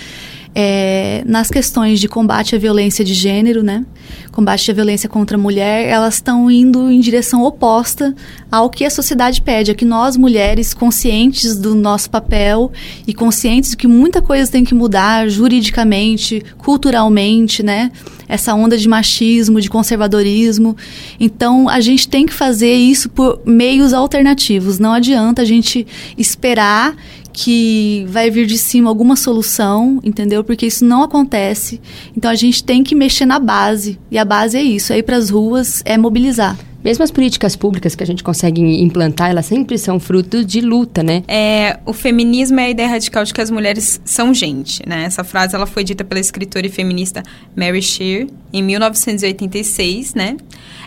é, 0.60 1.22
nas 1.24 1.52
questões 1.52 2.00
de 2.00 2.08
combate 2.08 2.56
à 2.56 2.58
violência 2.58 3.04
de 3.04 3.14
gênero, 3.14 3.62
né? 3.62 3.86
Combate 4.32 4.68
à 4.68 4.74
violência 4.74 5.08
contra 5.08 5.36
a 5.36 5.40
mulher, 5.40 5.86
elas 5.86 6.14
estão 6.14 6.50
indo 6.50 6.90
em 6.90 6.98
direção 6.98 7.44
oposta 7.44 8.12
ao 8.50 8.68
que 8.68 8.84
a 8.84 8.90
sociedade 8.90 9.40
pede, 9.40 9.70
a 9.70 9.74
que 9.74 9.84
nós 9.84 10.16
mulheres, 10.16 10.74
conscientes 10.74 11.56
do 11.56 11.76
nosso 11.76 12.10
papel 12.10 12.72
e 13.06 13.14
conscientes 13.14 13.70
de 13.70 13.76
que 13.76 13.86
muita 13.86 14.20
coisa 14.20 14.50
tem 14.50 14.64
que 14.64 14.74
mudar 14.74 15.28
juridicamente, 15.28 16.44
culturalmente, 16.56 17.62
né? 17.62 17.92
Essa 18.28 18.52
onda 18.52 18.76
de 18.76 18.88
machismo, 18.88 19.60
de 19.60 19.70
conservadorismo. 19.70 20.76
Então, 21.20 21.68
a 21.68 21.80
gente 21.80 22.08
tem 22.08 22.26
que 22.26 22.32
fazer 22.34 22.74
isso 22.74 23.08
por 23.08 23.40
meios 23.46 23.92
alternativos. 23.92 24.80
Não 24.80 24.92
adianta 24.92 25.42
a 25.42 25.44
gente 25.44 25.86
esperar 26.16 26.96
que 27.40 28.04
vai 28.08 28.32
vir 28.32 28.46
de 28.46 28.58
cima 28.58 28.90
alguma 28.90 29.14
solução, 29.14 30.00
entendeu? 30.02 30.42
Porque 30.42 30.66
isso 30.66 30.84
não 30.84 31.04
acontece. 31.04 31.80
Então 32.16 32.28
a 32.28 32.34
gente 32.34 32.64
tem 32.64 32.82
que 32.82 32.96
mexer 32.96 33.26
na 33.26 33.38
base. 33.38 33.96
E 34.10 34.18
a 34.18 34.24
base 34.24 34.56
é 34.56 34.62
isso, 34.62 34.92
é 34.92 34.98
ir 34.98 35.04
para 35.04 35.16
as 35.16 35.30
ruas, 35.30 35.80
é 35.84 35.96
mobilizar. 35.96 36.58
Mesmo 36.82 37.04
as 37.04 37.12
políticas 37.12 37.54
públicas 37.54 37.94
que 37.94 38.02
a 38.02 38.06
gente 38.06 38.24
consegue 38.24 38.60
implantar, 38.82 39.30
elas 39.30 39.46
sempre 39.46 39.78
são 39.78 40.00
fruto 40.00 40.44
de 40.44 40.60
luta, 40.60 41.00
né? 41.02 41.22
É, 41.28 41.78
o 41.86 41.92
feminismo 41.92 42.58
é 42.58 42.64
a 42.64 42.70
ideia 42.70 42.88
radical 42.88 43.24
de 43.24 43.32
que 43.32 43.40
as 43.40 43.50
mulheres 43.52 44.00
são 44.04 44.34
gente, 44.34 44.82
né? 44.88 45.04
Essa 45.04 45.22
frase 45.22 45.54
ela 45.54 45.66
foi 45.66 45.84
dita 45.84 46.02
pela 46.02 46.20
escritora 46.20 46.66
e 46.66 46.70
feminista 46.70 47.22
Mary 47.56 47.82
Shear 47.82 48.26
em 48.52 48.62
1986, 48.62 50.14
né? 50.14 50.36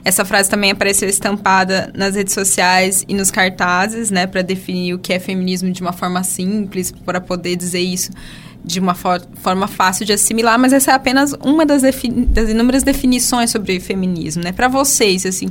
Essa 0.03 0.25
frase 0.25 0.49
também 0.49 0.71
apareceu 0.71 1.07
estampada 1.07 1.91
nas 1.95 2.15
redes 2.15 2.33
sociais 2.33 3.05
e 3.07 3.13
nos 3.13 3.29
cartazes, 3.29 4.09
né, 4.09 4.25
para 4.25 4.41
definir 4.41 4.93
o 4.93 4.99
que 4.99 5.13
é 5.13 5.19
feminismo 5.19 5.71
de 5.71 5.81
uma 5.81 5.93
forma 5.93 6.23
simples, 6.23 6.91
para 6.91 7.21
poder 7.21 7.55
dizer 7.55 7.79
isso 7.79 8.11
de 8.63 8.79
uma 8.79 8.93
for 8.93 9.21
forma 9.35 9.67
fácil 9.67 10.05
de 10.05 10.13
assimilar, 10.13 10.57
mas 10.59 10.71
essa 10.71 10.91
é 10.91 10.93
apenas 10.93 11.33
uma 11.41 11.65
das, 11.65 11.81
das 11.81 12.49
inúmeras 12.49 12.83
definições 12.83 13.49
sobre 13.49 13.79
feminismo, 13.79 14.43
né? 14.43 14.51
Para 14.51 14.67
vocês, 14.67 15.25
assim, 15.25 15.47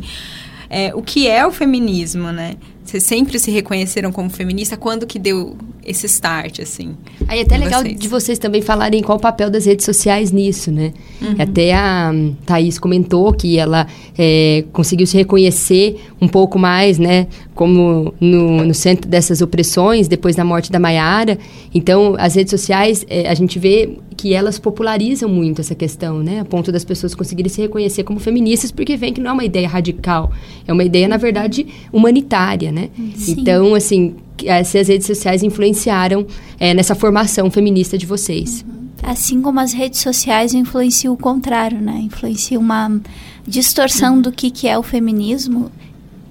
é, 0.69 0.95
o 0.95 1.03
que 1.03 1.27
é 1.29 1.45
o 1.45 1.51
feminismo, 1.51 2.31
né? 2.31 2.55
Vocês 2.91 3.05
sempre 3.05 3.39
se 3.39 3.53
reconheceram 3.53 4.11
como 4.11 4.29
feminista? 4.29 4.77
Quando 4.77 5.07
que 5.07 5.17
deu 5.17 5.57
esse 5.87 6.07
start, 6.07 6.59
assim? 6.59 6.97
Aí 7.29 7.39
é 7.39 7.43
até 7.43 7.57
legal 7.57 7.83
vocês? 7.83 7.97
de 7.97 8.09
vocês 8.09 8.39
também 8.39 8.63
falarem 8.63 9.01
qual 9.01 9.17
o 9.17 9.21
papel 9.21 9.49
das 9.49 9.65
redes 9.65 9.85
sociais 9.85 10.33
nisso, 10.33 10.73
né? 10.73 10.93
Uhum. 11.23 11.37
Até 11.39 11.73
a 11.73 12.13
Thaís 12.45 12.81
comentou 12.81 13.33
que 13.33 13.59
ela 13.59 13.87
é, 14.19 14.65
conseguiu 14.73 15.07
se 15.07 15.17
reconhecer 15.17 16.01
um 16.21 16.27
pouco 16.27 16.59
mais, 16.59 16.99
né? 16.99 17.29
Como 17.55 18.13
no, 18.21 18.65
no, 18.65 18.75
centro 18.75 19.09
dessas 19.09 19.41
opressões, 19.41 20.09
depois 20.09 20.35
da 20.35 20.45
morte 20.45 20.73
da 20.73 20.81
Maiara. 20.81 21.39
Então, 21.73 22.17
as 22.19 22.35
redes 22.35 22.51
sociais, 22.51 23.07
é, 23.09 23.29
a 23.29 23.35
gente 23.35 23.57
vê 23.59 23.99
que 24.17 24.35
elas 24.35 24.59
popularizam 24.59 25.29
muito 25.29 25.61
essa 25.61 25.75
questão, 25.75 26.19
né? 26.23 26.41
A 26.41 26.45
ponto 26.45 26.71
das 26.73 26.85
pessoas 26.85 27.15
conseguirem 27.15 27.49
se 27.49 27.61
reconhecer 27.61 28.03
como 28.03 28.19
feministas, 28.19 28.71
porque 28.71 28.97
vem 28.97 29.13
que 29.13 29.21
não 29.21 29.31
é 29.31 29.33
uma 29.33 29.45
ideia 29.45 29.69
radical, 29.69 30.31
é 30.67 30.73
uma 30.73 30.85
ideia, 30.85 31.09
na 31.09 31.17
verdade, 31.17 31.67
humanitária, 31.93 32.71
né? 32.71 32.80
Sim. 33.17 33.37
Então, 33.39 33.75
assim, 33.75 34.17
se 34.65 34.79
as 34.79 34.89
redes 34.89 35.07
sociais 35.07 35.43
influenciaram 35.43 36.27
é, 36.59 36.73
nessa 36.73 36.95
formação 36.95 37.51
feminista 37.51 37.99
de 37.99 38.07
vocês. 38.07 38.65
Uhum. 38.67 38.89
Assim 39.03 39.41
como 39.41 39.61
as 39.61 39.73
redes 39.73 40.01
sociais 40.01 40.55
influenciam 40.55 41.15
o 41.15 41.17
contrário, 41.17 41.81
né? 41.81 42.01
Influenciam 42.03 42.61
uma 42.61 43.01
distorção 43.47 44.17
uhum. 44.17 44.23
do 44.23 44.33
que, 44.33 44.51
que 44.51 44.69
é 44.69 44.79
o 44.79 44.83
feminismo, 44.83 45.71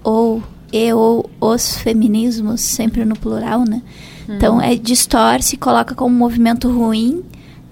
ou 0.04 0.42
e 0.72 0.94
ou 0.94 1.28
os 1.42 1.78
feminismos, 1.78 2.62
sempre 2.62 3.04
no 3.04 3.16
plural, 3.16 3.64
né? 3.66 3.82
Uhum. 4.28 4.36
Então, 4.36 4.62
é 4.62 4.76
distorce, 4.76 5.58
coloca 5.58 5.96
como 5.96 6.14
um 6.14 6.18
movimento 6.18 6.70
ruim, 6.70 7.24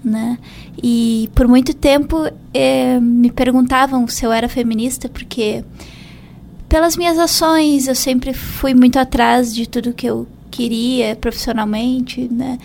né? 0.02 0.36
E 0.82 1.28
por 1.34 1.46
muito 1.46 1.74
tempo 1.74 2.28
é, 2.52 2.98
me 3.00 3.30
perguntavam 3.30 4.06
se 4.08 4.24
eu 4.24 4.32
era 4.32 4.48
feminista, 4.48 5.08
porque 5.08 5.64
pelas 6.68 6.96
minhas 6.96 7.18
ações 7.18 7.88
eu 7.88 7.94
sempre 7.94 8.32
fui 8.32 8.74
muito 8.74 8.98
atrás 8.98 9.54
de 9.54 9.68
tudo 9.68 9.92
que 9.92 10.06
eu 10.06 10.26
queria 10.50 11.16
profissionalmente, 11.16 12.28
né? 12.30 12.58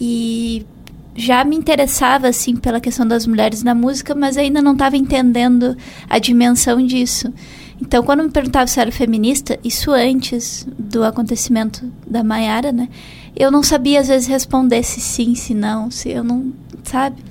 E 0.00 0.66
já 1.14 1.42
me 1.44 1.56
interessava 1.56 2.28
assim 2.28 2.56
pela 2.56 2.80
questão 2.80 3.06
das 3.06 3.26
mulheres 3.26 3.62
na 3.62 3.74
música, 3.74 4.14
mas 4.14 4.36
ainda 4.36 4.60
não 4.60 4.72
estava 4.72 4.96
entendendo 4.96 5.76
a 6.08 6.18
dimensão 6.18 6.84
disso. 6.84 7.32
Então, 7.80 8.02
quando 8.02 8.22
me 8.22 8.30
perguntava 8.30 8.66
se 8.66 8.80
era 8.80 8.92
feminista, 8.92 9.58
isso 9.64 9.90
antes 9.90 10.66
do 10.78 11.04
acontecimento 11.04 11.90
da 12.06 12.22
Maiara, 12.22 12.72
né? 12.72 12.88
Eu 13.34 13.50
não 13.50 13.62
sabia 13.62 14.00
às 14.00 14.08
vezes 14.08 14.28
responder 14.28 14.82
se 14.82 15.00
sim, 15.00 15.34
se 15.34 15.54
não, 15.54 15.90
se 15.90 16.10
eu 16.10 16.24
não, 16.24 16.52
sabe? 16.82 17.22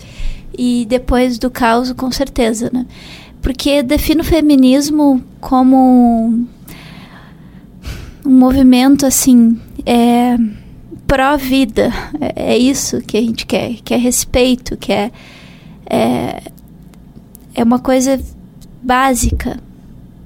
E 0.58 0.86
depois 0.88 1.38
do 1.38 1.50
caos, 1.50 1.92
com 1.94 2.12
certeza, 2.12 2.70
né? 2.72 2.86
porque 3.46 3.84
defino 3.84 4.22
o 4.22 4.24
feminismo 4.24 5.24
como 5.46 6.48
um 8.26 8.32
movimento 8.32 9.06
assim 9.06 9.62
é, 9.86 10.36
pró-vida. 11.06 11.94
É, 12.20 12.54
é, 12.54 12.58
isso 12.58 13.00
que 13.02 13.16
a 13.16 13.22
gente 13.22 13.46
quer, 13.46 13.76
que 13.84 13.94
é 13.94 13.98
respeito, 13.98 14.76
que 14.76 14.92
é, 14.92 15.12
é, 15.86 16.42
é 17.54 17.64
uma 17.64 17.78
coisa 17.78 18.20
básica. 18.82 19.60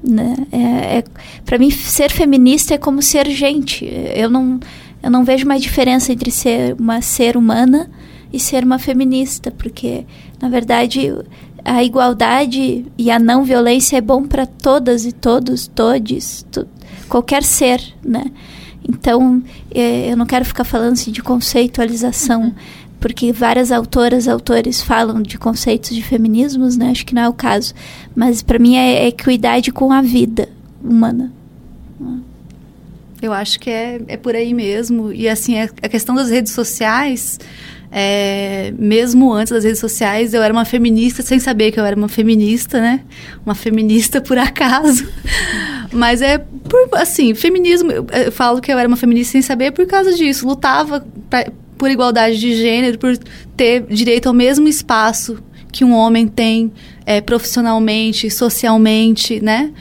Né? 0.02 0.36
É, 0.54 1.00
é 1.00 1.04
para 1.44 1.58
mim, 1.58 1.70
ser 1.70 2.12
feminista 2.12 2.76
é 2.76 2.78
como 2.78 3.02
ser 3.02 3.30
gente. 3.30 3.86
Eu 4.16 4.30
não, 4.30 4.58
eu 5.04 5.12
não 5.12 5.26
vejo 5.26 5.46
mais 5.46 5.62
diferença 5.62 6.14
entre 6.14 6.32
ser 6.32 6.78
uma 6.80 7.02
ser 7.02 7.36
humana 7.36 7.92
e 8.32 8.40
ser 8.40 8.64
uma 8.64 8.80
feminista, 8.80 9.52
porque, 9.52 10.06
na 10.42 10.48
verdade, 10.48 11.12
a 11.64 11.84
igualdade 11.84 12.86
e 12.98 13.12
a 13.12 13.20
não 13.20 13.44
violência 13.44 13.98
é 13.98 14.02
bom 14.02 14.24
para 14.24 14.46
todas 14.46 15.06
e 15.06 15.12
todos, 15.12 15.68
todes, 15.68 16.46
qualquer 17.08 17.44
ser, 17.44 17.82
né? 18.04 18.26
Então, 18.88 19.44
é, 19.72 20.12
eu 20.12 20.18
não 20.18 20.26
quero 20.26 20.46
ficar 20.46 20.64
falando 20.64 20.94
assim, 20.94 21.12
de 21.12 21.22
conceitualização, 21.22 22.44
uhum. 22.44 22.54
porque 23.00 23.32
várias 23.32 23.72
autoras, 23.72 24.28
autores 24.28 24.82
falam 24.82 25.22
de 25.22 25.38
conceitos 25.38 25.96
de 25.96 26.02
feminismos, 26.02 26.76
né? 26.76 26.90
Acho 26.90 27.06
que 27.06 27.14
não 27.14 27.22
é 27.22 27.30
o 27.30 27.34
caso. 27.34 27.74
Mas 28.16 28.42
para 28.42 28.58
mim 28.58 28.78
é, 28.78 29.04
é 29.04 29.08
equidade 29.08 29.72
com 29.72 29.92
a 29.92 30.02
vida 30.02 30.50
humana. 30.84 31.32
Eu 33.22 33.34
acho 33.34 33.60
que 33.60 33.70
é, 33.70 34.02
é 34.08 34.18
por 34.18 34.34
aí 34.34 34.54
mesmo. 34.54 35.12
E 35.12 35.28
assim, 35.28 35.60
a 35.60 35.90
questão 35.90 36.16
das 36.16 36.30
redes 36.30 36.54
sociais 36.54 37.38
é, 37.92 38.72
mesmo 38.78 39.34
antes 39.34 39.52
das 39.52 39.64
redes 39.64 39.80
sociais, 39.80 40.34
eu 40.34 40.44
era 40.44 40.54
uma 40.54 40.66
feminista 40.66 41.24
sem 41.24 41.40
saber 41.40 41.72
que 41.72 41.80
eu 41.80 41.86
era 41.86 41.96
uma 41.96 42.08
feminista, 42.08 42.80
né? 42.80 43.02
Uma 43.46 43.56
feminista 43.56 44.22
por 44.22 44.38
acaso. 44.38 45.08
Mas 45.92 46.22
é 46.22 46.38
por, 46.38 46.88
assim, 46.94 47.34
feminismo, 47.34 47.92
eu, 47.92 48.06
eu 48.26 48.32
falo 48.32 48.62
que 48.62 48.72
eu 48.72 48.78
era 48.78 48.88
uma 48.88 48.98
feminista 48.98 49.32
sem 49.32 49.42
saber 49.42 49.72
por 49.72 49.88
causa 49.88 50.14
disso. 50.14 50.48
Lutava 50.48 51.06
pra, 51.30 51.52
por 51.78 51.90
igualdade 51.90 52.40
de 52.40 52.56
gênero, 52.56 53.00
por 53.00 53.18
ter 53.58 53.82
direito 53.88 54.28
ao 54.28 54.34
mesmo 54.34 54.68
espaço 54.68 55.42
que 55.72 55.84
um 55.84 55.94
homem 55.94 56.28
tem 56.28 56.72
é, 57.06 57.22
profissionalmente, 57.22 58.30
socialmente, 58.30 59.40
né? 59.42 59.72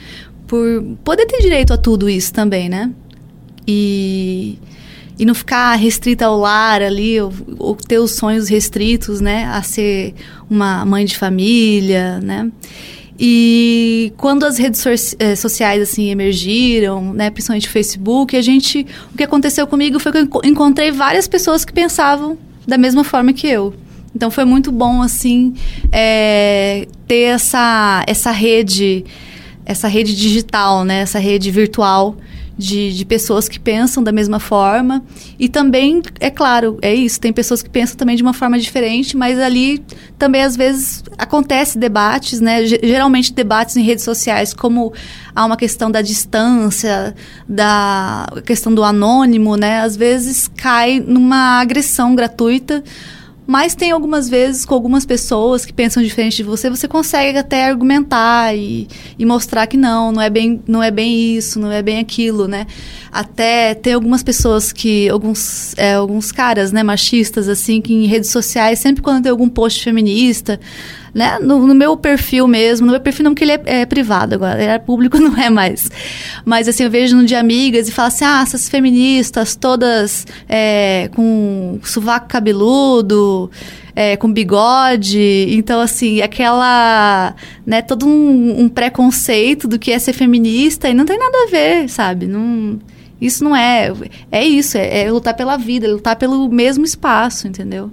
Por 0.47 0.83
poder 1.03 1.27
ter 1.27 1.41
direito 1.41 1.73
a 1.73 1.77
tudo 1.77 2.09
isso 2.09 2.33
também, 2.33 2.69
né? 2.69 2.91
E 3.67 4.57
e 5.19 5.25
não 5.25 5.35
ficar 5.35 5.75
restrita 5.75 6.25
ao 6.25 6.39
lar 6.39 6.81
ali, 6.81 7.19
ou, 7.19 7.33
ou, 7.59 7.75
ter 7.75 7.99
os 7.99 8.11
sonhos 8.11 8.47
restritos, 8.47 9.19
né, 9.19 9.45
a 9.53 9.61
ser 9.61 10.15
uma 10.49 10.85
mãe 10.85 11.03
de 11.03 11.17
família, 11.17 12.19
né. 12.21 12.49
E 13.19 14.13
quando 14.15 14.45
as 14.45 14.57
redes 14.57 14.79
so 14.79 14.89
eh, 15.19 15.35
sociais 15.35 15.81
assim 15.81 16.09
emergiram, 16.09 17.13
né, 17.13 17.29
principalmente 17.29 17.67
o 17.67 17.71
Facebook, 17.71 18.37
a 18.37 18.41
gente, 18.41 18.87
o 19.13 19.17
que 19.17 19.23
aconteceu 19.23 19.67
comigo 19.67 19.99
foi 19.99 20.13
que 20.13 20.19
eu 20.19 20.29
encontrei 20.45 20.89
várias 20.89 21.27
pessoas 21.27 21.65
que 21.65 21.73
pensavam 21.73 22.37
da 22.65 22.77
mesma 22.77 23.03
forma 23.03 23.33
que 23.33 23.45
eu. 23.45 23.73
Então 24.15 24.31
foi 24.31 24.45
muito 24.45 24.71
bom 24.71 25.01
assim 25.01 25.53
é, 25.91 26.87
ter 27.05 27.23
essa 27.23 28.03
essa 28.07 28.31
rede 28.31 29.05
essa 29.65 29.87
rede 29.87 30.15
digital, 30.15 30.85
né, 30.85 31.01
essa 31.01 31.19
rede 31.19 31.51
virtual 31.51 32.15
de, 32.59 32.91
de 32.91 33.05
pessoas 33.05 33.47
que 33.47 33.57
pensam 33.57 34.03
da 34.03 34.11
mesma 34.11 34.37
forma. 34.37 35.01
E 35.39 35.47
também, 35.47 36.01
é 36.19 36.29
claro, 36.29 36.77
é 36.81 36.93
isso, 36.93 37.17
tem 37.17 37.31
pessoas 37.31 37.63
que 37.63 37.69
pensam 37.69 37.95
também 37.95 38.17
de 38.17 38.21
uma 38.21 38.33
forma 38.33 38.59
diferente, 38.59 39.15
mas 39.15 39.39
ali 39.39 39.81
também 40.17 40.43
às 40.43 40.57
vezes 40.57 41.01
acontece 41.17 41.77
debates, 41.77 42.41
né? 42.41 42.65
Geralmente 42.65 43.31
debates 43.31 43.77
em 43.77 43.81
redes 43.81 44.03
sociais, 44.03 44.53
como 44.53 44.91
há 45.33 45.45
uma 45.45 45.55
questão 45.55 45.89
da 45.89 46.01
distância, 46.01 47.15
da 47.47 48.27
questão 48.45 48.75
do 48.75 48.83
anônimo, 48.83 49.55
né? 49.55 49.79
Às 49.79 49.95
vezes 49.95 50.49
cai 50.49 50.99
numa 50.99 51.61
agressão 51.61 52.13
gratuita 52.13 52.83
mas 53.49 53.73
tem 53.73 53.89
algumas 53.89 54.29
vezes 54.29 54.63
com 54.63 54.75
algumas 54.75 55.07
pessoas 55.07 55.65
que 55.65 55.73
pensam 55.73 56.03
diferente 56.03 56.37
de 56.37 56.43
você, 56.43 56.69
você 56.69 56.87
consegue 56.87 57.35
até 57.35 57.65
argumentar 57.65 58.55
e, 58.55 58.87
e 59.17 59.25
mostrar 59.25 59.65
que 59.65 59.75
não, 59.75 60.11
não 60.11 60.21
é, 60.21 60.29
bem, 60.29 60.61
não 60.67 60.83
é 60.83 60.91
bem 60.91 61.35
isso, 61.35 61.59
não 61.59 61.71
é 61.71 61.81
bem 61.81 61.97
aquilo, 61.97 62.47
né? 62.47 62.67
Até 63.11 63.73
tem 63.73 63.93
algumas 63.93 64.21
pessoas 64.21 64.71
que, 64.71 65.09
alguns, 65.09 65.73
é, 65.77 65.95
alguns 65.95 66.31
caras, 66.31 66.71
né, 66.71 66.83
machistas, 66.83 67.49
assim, 67.49 67.81
que 67.81 67.91
em 67.91 68.05
redes 68.05 68.29
sociais, 68.29 68.77
sempre 68.77 69.01
quando 69.01 69.23
tem 69.23 69.31
algum 69.31 69.49
post 69.49 69.83
feminista, 69.83 70.59
né? 71.13 71.39
No, 71.39 71.65
no, 71.65 71.75
meu 71.75 71.95
perfil 71.97 72.47
mesmo, 72.47 72.85
no 72.85 72.91
meu 72.91 73.01
perfil 73.01 73.25
não, 73.25 73.33
porque 73.33 73.43
ele 73.43 73.53
é, 73.53 73.61
é, 73.65 73.85
privado 73.85 74.35
agora, 74.35 74.61
ele 74.61 74.71
é 74.71 74.79
público, 74.79 75.17
não 75.19 75.37
é 75.37 75.49
mais. 75.49 75.89
Mas 76.45 76.67
assim, 76.67 76.83
eu 76.83 76.89
vejo 76.89 77.15
no 77.15 77.25
de 77.25 77.35
amigas 77.35 77.87
e 77.87 77.91
falo 77.91 78.07
assim, 78.07 78.25
ah, 78.25 78.41
essas 78.41 78.69
feministas 78.69 79.55
todas 79.55 80.25
é, 80.47 81.09
com 81.13 81.79
sovaco 81.83 82.27
cabeludo, 82.27 83.49
é, 83.95 84.15
com 84.15 84.31
bigode. 84.31 85.47
Então, 85.49 85.81
assim, 85.81 86.21
aquela, 86.21 87.35
né, 87.65 87.81
todo 87.81 88.07
um, 88.07 88.61
um, 88.61 88.69
preconceito 88.69 89.67
do 89.67 89.77
que 89.77 89.91
é 89.91 89.99
ser 89.99 90.13
feminista 90.13 90.89
e 90.89 90.93
não 90.93 91.05
tem 91.05 91.17
nada 91.17 91.37
a 91.45 91.49
ver, 91.49 91.89
sabe? 91.89 92.25
Não... 92.25 92.79
Isso 93.19 93.43
não 93.43 93.53
é. 93.53 93.91
É 94.31 94.45
isso, 94.45 94.77
é, 94.77 95.01
é 95.01 95.11
lutar 95.11 95.33
pela 95.33 95.57
vida, 95.57 95.85
é 95.85 95.89
lutar 95.89 96.15
pelo 96.15 96.47
mesmo 96.49 96.85
espaço, 96.85 97.49
entendeu? 97.49 97.91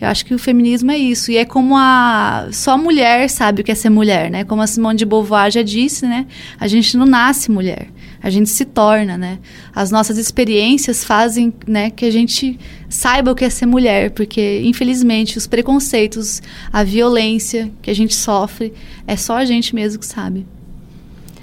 Eu 0.00 0.08
acho 0.08 0.24
que 0.24 0.34
o 0.34 0.38
feminismo 0.38 0.90
é 0.90 0.96
isso. 0.96 1.30
E 1.30 1.36
é 1.36 1.44
como 1.44 1.76
a. 1.76 2.48
Só 2.52 2.78
mulher 2.78 3.28
sabe 3.28 3.60
o 3.60 3.64
que 3.64 3.70
é 3.70 3.74
ser 3.74 3.90
mulher, 3.90 4.30
né? 4.30 4.44
Como 4.44 4.62
a 4.62 4.66
Simone 4.66 4.98
de 4.98 5.04
Beauvoir 5.04 5.50
já 5.50 5.62
disse, 5.62 6.06
né? 6.06 6.26
A 6.58 6.66
gente 6.66 6.96
não 6.96 7.04
nasce 7.04 7.50
mulher. 7.50 7.88
A 8.22 8.28
gente 8.28 8.48
se 8.50 8.64
torna, 8.64 9.16
né? 9.16 9.38
As 9.74 9.90
nossas 9.90 10.18
experiências 10.18 11.04
fazem 11.04 11.52
né, 11.66 11.90
que 11.90 12.04
a 12.04 12.10
gente 12.10 12.58
saiba 12.88 13.32
o 13.32 13.34
que 13.34 13.44
é 13.44 13.50
ser 13.50 13.64
mulher, 13.64 14.10
porque, 14.10 14.60
infelizmente, 14.62 15.38
os 15.38 15.46
preconceitos, 15.46 16.42
a 16.70 16.84
violência 16.84 17.72
que 17.80 17.90
a 17.90 17.94
gente 17.94 18.14
sofre, 18.14 18.74
é 19.06 19.16
só 19.16 19.36
a 19.36 19.44
gente 19.46 19.74
mesmo 19.74 20.00
que 20.00 20.06
sabe. 20.06 20.46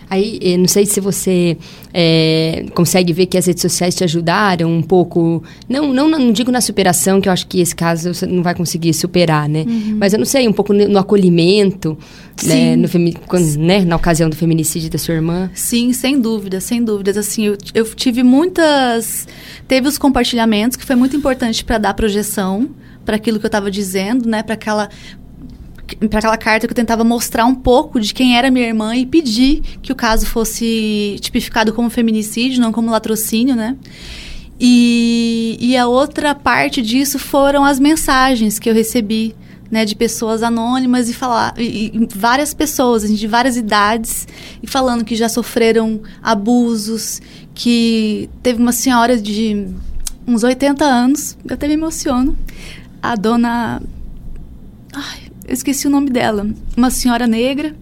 Aí, 0.09 0.39
eh, 0.41 0.57
não 0.57 0.67
sei 0.67 0.85
se 0.85 0.99
você 1.01 1.57
é, 1.93 2.65
consegue 2.73 3.11
ver 3.11 3.25
que 3.25 3.37
as 3.37 3.45
redes 3.45 3.61
sociais 3.61 3.93
te 3.93 4.03
ajudaram 4.03 4.71
um 4.71 4.81
pouco. 4.81 5.43
Não, 5.67 5.93
não, 5.93 6.09
não 6.09 6.31
digo 6.31 6.51
na 6.51 6.61
superação, 6.61 7.19
que 7.19 7.27
eu 7.27 7.33
acho 7.33 7.47
que 7.47 7.59
esse 7.59 7.75
caso 7.75 8.13
você 8.13 8.25
não 8.25 8.41
vai 8.41 8.55
conseguir 8.55 8.93
superar, 8.93 9.49
né? 9.49 9.65
Uhum. 9.67 9.97
Mas 9.99 10.13
eu 10.13 10.19
não 10.19 10.25
sei, 10.25 10.47
um 10.47 10.53
pouco 10.53 10.73
no, 10.73 10.87
no 10.87 10.99
acolhimento, 10.99 11.97
né? 12.43 12.75
No 12.75 12.87
quando, 13.27 13.57
né? 13.57 13.83
Na 13.83 13.95
ocasião 13.95 14.29
do 14.29 14.35
feminicídio 14.35 14.89
da 14.89 14.97
sua 14.97 15.15
irmã. 15.15 15.49
Sim, 15.53 15.91
sem 15.91 16.19
dúvida, 16.19 16.61
sem 16.61 16.83
dúvidas. 16.83 17.17
Assim, 17.17 17.45
eu, 17.45 17.57
eu 17.73 17.85
tive 17.95 18.23
muitas. 18.23 19.27
Teve 19.67 19.87
os 19.87 19.97
compartilhamentos, 19.97 20.77
que 20.77 20.85
foi 20.85 20.95
muito 20.95 21.15
importante 21.15 21.65
para 21.65 21.77
dar 21.77 21.93
projeção 21.93 22.69
para 23.07 23.15
aquilo 23.15 23.39
que 23.39 23.45
eu 23.45 23.47
estava 23.47 23.71
dizendo, 23.71 24.27
né? 24.27 24.43
Para 24.43 24.55
aquela 24.55 24.89
para 26.09 26.19
aquela 26.19 26.37
carta 26.37 26.67
que 26.67 26.71
eu 26.71 26.75
tentava 26.75 27.03
mostrar 27.03 27.45
um 27.45 27.55
pouco 27.55 27.99
de 27.99 28.13
quem 28.13 28.37
era 28.37 28.51
minha 28.51 28.67
irmã 28.67 28.95
e 28.95 29.05
pedir 29.05 29.61
que 29.81 29.91
o 29.91 29.95
caso 29.95 30.25
fosse 30.25 31.17
tipificado 31.21 31.73
como 31.73 31.89
feminicídio, 31.89 32.61
não 32.61 32.71
como 32.71 32.91
latrocínio, 32.91 33.55
né? 33.55 33.77
E, 34.59 35.57
e 35.59 35.77
a 35.77 35.87
outra 35.87 36.33
parte 36.33 36.81
disso 36.81 37.19
foram 37.19 37.63
as 37.63 37.79
mensagens 37.79 38.57
que 38.57 38.69
eu 38.69 38.73
recebi, 38.73 39.35
né, 39.69 39.85
de 39.85 39.95
pessoas 39.95 40.41
anônimas 40.43 41.09
e 41.09 41.13
falar 41.13 41.53
e, 41.57 41.91
e 41.93 42.07
várias 42.15 42.53
pessoas 42.53 43.03
assim, 43.03 43.15
de 43.15 43.27
várias 43.27 43.57
idades 43.57 44.25
e 44.63 44.67
falando 44.67 45.03
que 45.03 45.15
já 45.15 45.27
sofreram 45.27 46.01
abusos, 46.23 47.21
que 47.53 48.29
teve 48.41 48.61
uma 48.61 48.71
senhora 48.71 49.17
de 49.17 49.67
uns 50.25 50.43
80 50.43 50.83
anos, 50.83 51.37
eu 51.47 51.53
até 51.53 51.67
me 51.67 51.73
emociono, 51.73 52.35
a 53.01 53.15
dona 53.15 53.81
Ai, 54.93 55.26
eu 55.47 55.53
esqueci 55.53 55.87
o 55.87 55.89
nome 55.89 56.09
dela, 56.09 56.47
uma 56.75 56.89
senhora 56.91 57.25
negra, 57.25 57.73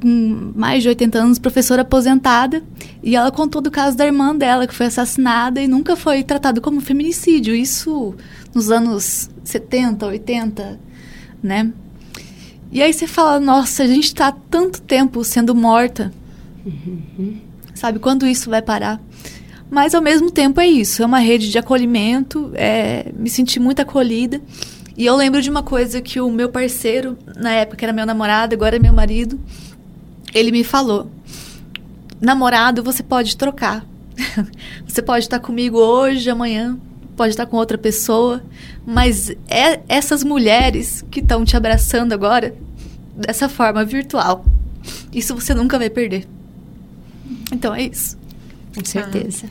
com 0.00 0.52
mais 0.54 0.82
de 0.82 0.88
80 0.88 1.18
anos, 1.18 1.38
professora 1.38 1.82
aposentada, 1.82 2.62
e 3.02 3.16
ela 3.16 3.30
contou 3.30 3.60
do 3.60 3.70
caso 3.70 3.96
da 3.96 4.06
irmã 4.06 4.34
dela, 4.34 4.66
que 4.66 4.74
foi 4.74 4.86
assassinada 4.86 5.60
e 5.60 5.66
nunca 5.66 5.96
foi 5.96 6.22
tratado 6.22 6.60
como 6.60 6.80
feminicídio. 6.80 7.54
Isso 7.54 8.14
nos 8.54 8.70
anos 8.70 9.30
70, 9.44 10.06
80, 10.06 10.80
né? 11.42 11.72
E 12.70 12.82
aí 12.82 12.92
você 12.92 13.06
fala, 13.06 13.40
nossa, 13.40 13.82
a 13.82 13.86
gente 13.86 14.04
está 14.04 14.30
tanto 14.30 14.82
tempo 14.82 15.24
sendo 15.24 15.54
morta. 15.54 16.12
Uhum. 16.66 17.38
Sabe, 17.74 17.98
quando 17.98 18.26
isso 18.26 18.50
vai 18.50 18.60
parar? 18.60 19.00
Mas 19.70 19.94
ao 19.94 20.02
mesmo 20.02 20.30
tempo 20.30 20.60
é 20.60 20.66
isso, 20.66 21.02
é 21.02 21.06
uma 21.06 21.18
rede 21.18 21.50
de 21.50 21.58
acolhimento, 21.58 22.50
é, 22.54 23.12
me 23.16 23.28
senti 23.28 23.58
muito 23.60 23.80
acolhida. 23.80 24.40
E 24.98 25.06
eu 25.06 25.14
lembro 25.14 25.40
de 25.40 25.48
uma 25.48 25.62
coisa 25.62 26.02
que 26.02 26.20
o 26.20 26.28
meu 26.28 26.48
parceiro, 26.48 27.16
na 27.36 27.52
época 27.52 27.86
era 27.86 27.92
meu 27.92 28.04
namorado, 28.04 28.52
agora 28.52 28.74
é 28.74 28.78
meu 28.80 28.92
marido, 28.92 29.38
ele 30.34 30.50
me 30.50 30.64
falou: 30.64 31.08
namorado 32.20 32.82
você 32.82 33.00
pode 33.00 33.36
trocar. 33.36 33.86
você 34.84 35.00
pode 35.00 35.24
estar 35.24 35.38
comigo 35.38 35.78
hoje, 35.78 36.28
amanhã, 36.28 36.76
pode 37.16 37.30
estar 37.30 37.46
com 37.46 37.56
outra 37.56 37.78
pessoa, 37.78 38.42
mas 38.84 39.30
é 39.48 39.80
essas 39.88 40.24
mulheres 40.24 41.04
que 41.12 41.20
estão 41.20 41.44
te 41.44 41.56
abraçando 41.56 42.12
agora 42.12 42.56
dessa 43.14 43.48
forma 43.48 43.84
virtual. 43.84 44.44
Isso 45.12 45.32
você 45.32 45.54
nunca 45.54 45.78
vai 45.78 45.88
perder. 45.88 46.26
Então 47.52 47.72
é 47.72 47.82
isso. 47.82 48.18
Com 48.74 48.84
certeza. 48.84 49.46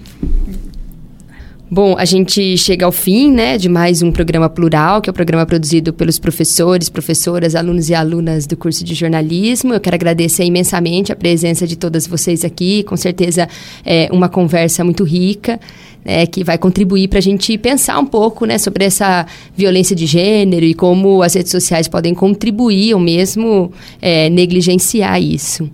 Bom, 1.70 1.98
a 1.98 2.06
gente 2.06 2.58
chega 2.58 2.86
ao 2.86 2.94
fim, 2.94 3.30
né, 3.30 3.58
de 3.58 3.68
mais 3.68 4.02
um 4.02 4.10
programa 4.10 4.50
plural, 4.50 5.02
que 5.02 5.10
é 5.10 5.12
o 5.12 5.14
um 5.14 5.14
programa 5.14 5.46
produzido 5.46 5.92
pelos 5.92 6.18
professores, 6.18 6.88
professoras, 6.88 7.56
alunos 7.56 7.90
e 7.90 7.94
alunas 7.94 8.48
do 8.48 8.56
curso 8.56 8.86
de 8.86 8.94
jornalismo. 8.94 9.74
Eu 9.74 9.82
quero 9.82 9.98
agradecer 9.98 10.46
imensamente 10.46 11.12
a 11.12 11.16
presença 11.16 11.68
de 11.68 11.76
todas 11.76 12.08
vocês 12.08 12.46
aqui. 12.46 12.84
Com 12.84 12.96
certeza 12.96 13.50
é 13.86 14.08
uma 14.14 14.30
conversa 14.30 14.82
muito 14.82 15.04
rica. 15.04 15.60
Né, 16.06 16.26
que 16.26 16.42
vai 16.42 16.58
contribuir 16.58 17.10
para 17.10 17.20
a 17.20 17.22
gente 17.22 17.58
pensar 17.58 18.00
um 18.00 18.06
pouco 18.06 18.46
né, 18.46 18.58
sobre 18.58 18.86
essa 18.86 19.26
violência 19.54 19.94
de 19.94 20.06
gênero 20.06 20.64
e 20.64 20.74
como 20.74 21.22
as 21.22 21.34
redes 21.34 21.52
sociais 21.52 21.90
podem 21.90 22.14
contribuir 22.14 22.94
ou 22.94 23.00
mesmo 23.00 23.74
é, 24.02 24.30
negligenciar 24.30 25.22
isso. 25.22 25.70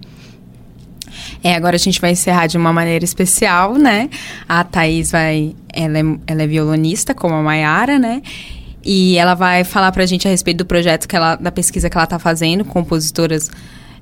É, 1.44 1.54
agora 1.54 1.76
a 1.76 1.80
gente 1.80 2.00
vai 2.02 2.12
encerrar 2.12 2.48
de 2.48 2.58
uma 2.58 2.72
maneira 2.72 3.04
especial, 3.04 3.76
né? 3.76 4.10
A 4.48 4.64
Thaís 4.64 5.12
vai. 5.12 5.54
Ela 5.74 6.00
é, 6.00 6.04
ela 6.28 6.44
é 6.44 6.48
violonista, 6.48 7.14
como 7.14 7.34
a 7.34 7.42
Mayara, 7.42 8.00
né? 8.00 8.22
E 8.84 9.18
ela 9.18 9.34
vai 9.34 9.64
falar 9.64 9.92
pra 9.92 10.06
gente 10.06 10.28
a 10.28 10.32
respeito 10.32 10.60
do 10.60 10.66
projeto 10.66 11.08
que 11.08 11.16
ela, 11.16 11.36
da 11.36 11.52
pesquisa 11.52 11.90
que 11.90 11.98
ela 11.98 12.06
tá 12.06 12.20
fazendo, 12.20 12.64
compositoras 12.64 13.50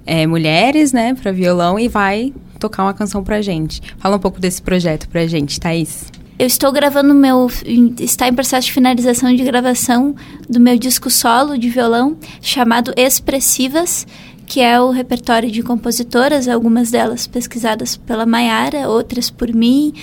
é, 0.05 0.25
mulheres, 0.25 0.91
né, 0.91 1.13
para 1.13 1.31
violão, 1.31 1.79
e 1.79 1.87
vai 1.87 2.33
tocar 2.59 2.83
uma 2.83 2.93
canção 2.93 3.23
pra 3.23 3.41
gente. 3.41 3.81
Fala 3.97 4.15
um 4.15 4.19
pouco 4.19 4.39
desse 4.39 4.61
projeto 4.61 5.07
pra 5.07 5.27
gente, 5.27 5.59
Thaís. 5.59 6.05
Eu 6.39 6.47
estou 6.47 6.71
gravando 6.71 7.13
meu. 7.13 7.51
Está 7.99 8.27
em 8.27 8.33
processo 8.33 8.65
de 8.65 8.73
finalização 8.73 9.31
de 9.35 9.43
gravação 9.43 10.15
do 10.49 10.59
meu 10.59 10.75
disco 10.75 11.07
solo 11.07 11.55
de 11.55 11.69
violão, 11.69 12.17
chamado 12.41 12.91
Expressivas 12.97 14.07
que 14.51 14.59
é 14.59 14.81
o 14.81 14.89
repertório 14.89 15.49
de 15.49 15.63
compositoras, 15.63 16.45
algumas 16.45 16.91
delas 16.91 17.25
pesquisadas 17.25 17.95
pela 17.95 18.25
Maiara, 18.25 18.89
outras 18.89 19.29
por 19.29 19.53
mim, 19.53 19.93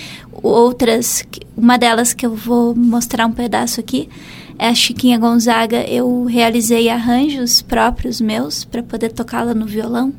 outras, 0.41 1.23
uma 1.55 1.77
delas 1.77 2.13
que 2.13 2.25
eu 2.25 2.33
vou 2.33 2.73
mostrar 2.73 3.27
um 3.27 3.31
pedaço 3.31 3.79
aqui, 3.79 4.09
é 4.57 4.67
a 4.67 4.73
Chiquinha 4.73 5.19
Gonzaga. 5.19 5.87
Eu 5.87 6.23
realizei 6.23 6.89
arranjos 6.89 7.61
próprios 7.61 8.19
meus 8.19 8.65
para 8.65 8.81
poder 8.81 9.11
tocá-la 9.11 9.53
no 9.53 9.67
violão. 9.67 10.11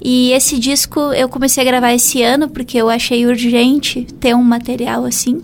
E 0.00 0.32
esse 0.32 0.58
disco 0.58 0.98
eu 1.12 1.28
comecei 1.28 1.62
a 1.62 1.66
gravar 1.66 1.92
esse 1.92 2.22
ano 2.22 2.48
porque 2.48 2.78
eu 2.78 2.88
achei 2.88 3.26
urgente 3.26 4.06
ter 4.18 4.34
um 4.34 4.42
material 4.42 5.04
assim. 5.04 5.42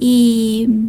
E 0.00 0.88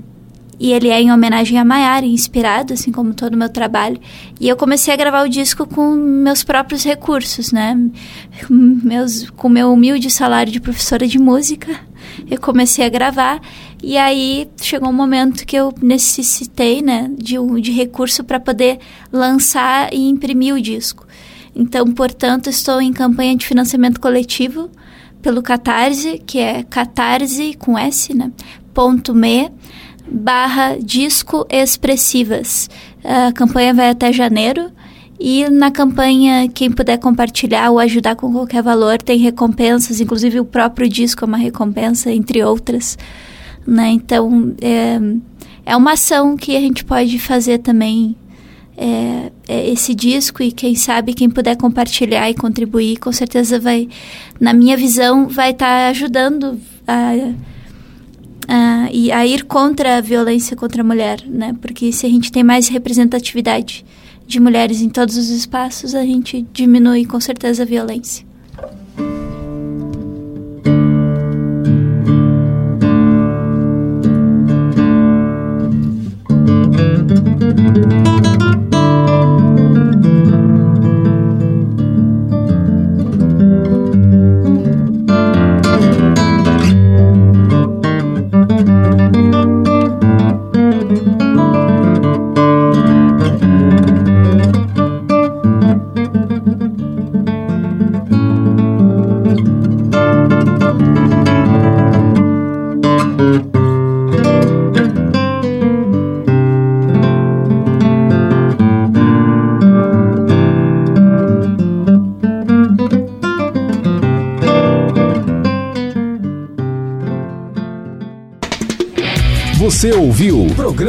e 0.60 0.72
ele 0.72 0.89
é 0.89 1.00
em 1.00 1.12
homenagem 1.12 1.60
a 1.60 1.65
Maiara, 1.65 2.06
inspirado, 2.06 2.74
assim 2.74 2.91
como 2.91 3.13
todo 3.13 3.36
o 3.36 3.38
meu 3.38 3.50
trabalho. 3.50 4.00
E 4.39 4.50
eu 4.50 4.56
comecei 4.56 4.93
a 4.93 4.98
gravar 4.98 5.24
o 5.24 5.30
disco 5.30 5.67
com 5.67 5.91
meus 5.91 6.43
próprios 6.43 6.84
recursos, 6.84 7.52
né? 7.52 7.78
Meus, 8.50 9.30
com 9.32 9.50
meu 9.50 9.72
humilde 9.72 10.10
salário 10.10 10.52
de 10.52 10.60
professora 10.60 11.08
de 11.08 11.20
música, 11.20 11.80
eu 12.30 12.39
comecei 12.39 12.86
a 12.86 12.89
gravar. 12.89 13.39
E 13.84 13.98
aí 13.98 14.50
chegou 14.60 14.89
um 14.89 14.93
momento 14.93 15.46
que 15.46 15.56
eu 15.56 15.72
necessitei, 15.80 16.82
né, 16.82 17.12
de, 17.15 17.36
de 17.62 17.72
recurso 17.72 18.24
para 18.24 18.39
poder 18.39 18.80
lançar 19.12 19.93
e 19.93 20.10
imprimir 20.10 20.56
o 20.56 20.62
disco. 20.62 21.06
Então, 21.56 21.86
portanto, 21.91 22.50
estou 22.50 22.82
em 22.82 22.91
campanha 22.91 23.36
de 23.36 23.46
financiamento 23.46 24.00
coletivo 24.00 24.72
pelo 25.22 25.41
Catarse, 25.41 26.22
que 26.26 26.39
é 26.39 26.63
catarse 26.63 27.56
com 27.56 27.78
S, 27.78 28.13
né? 28.13 28.32
Ponto 28.74 29.13
me 29.13 29.52
barra 30.10 30.78
disco 30.78 31.46
expressivas. 31.50 32.70
A 33.04 33.32
campanha 33.32 33.74
vai 33.74 33.89
até 33.89 34.12
janeiro. 34.12 34.72
E 35.20 35.50
na 35.50 35.72
campanha, 35.72 36.48
quem 36.48 36.72
puder 36.72 36.98
compartilhar 36.98 37.72
ou 37.72 37.80
ajudar 37.80 38.15
com 38.15 38.32
qualquer 38.32 38.62
valor, 38.62 39.02
tem 39.02 39.17
recompensas, 39.17 40.00
inclusive 40.00 40.39
o 40.39 40.46
próprio 40.46 40.88
disco 40.88 41.26
é 41.26 41.28
uma 41.28 41.38
recompensa, 41.38 42.12
entre 42.12 42.43
outras. 42.43 42.98
Né? 43.65 43.89
Então, 43.89 44.56
é, 44.62 45.00
é 45.65 45.76
uma 45.76 45.93
ação 45.93 46.38
que 46.38 46.56
a 46.56 46.60
gente 46.60 46.86
pode 46.86 47.17
fazer 47.17 47.58
também 47.58 48.15
é, 48.78 49.32
é 49.48 49.70
esse 49.72 49.96
disco 49.96 50.43
e 50.43 50.52
quem 50.52 50.76
sabe 50.76 51.15
quem 51.15 51.30
puder 51.30 51.58
compartilhar 51.58 52.30
e 52.30 52.36
contribuir, 52.36 52.98
com 52.98 53.12
certeza 53.12 53.60
vai, 53.60 53.89
na 54.39 54.54
minha 54.54 54.78
visão, 54.78 55.28
vai 55.28 55.50
estar 55.50 55.65
tá 55.65 55.88
ajudando 55.88 56.60
a 56.88 57.34
uh, 58.47 58.89
e 58.91 59.12
a 59.12 59.25
ir 59.25 59.45
contra 59.45 59.97
a 59.97 60.01
violência 60.01 60.55
contra 60.55 60.81
a 60.81 60.86
mulher, 60.86 61.23
né? 61.25 61.55
Porque 61.62 61.91
se 61.91 62.05
a 62.05 62.10
gente 62.10 62.31
tem 62.31 62.43
mais 62.43 62.67
representatividade 62.67 63.86
de 64.25 64.39
mulheres 64.39 64.81
em 64.81 64.89
todos 64.89 65.15
os 65.15 65.29
espaços, 65.29 65.95
a 65.95 66.03
gente 66.03 66.45
diminui 66.51 67.05
com 67.05 67.19
certeza 67.19 67.63
a 67.63 67.65
violência. 67.65 68.26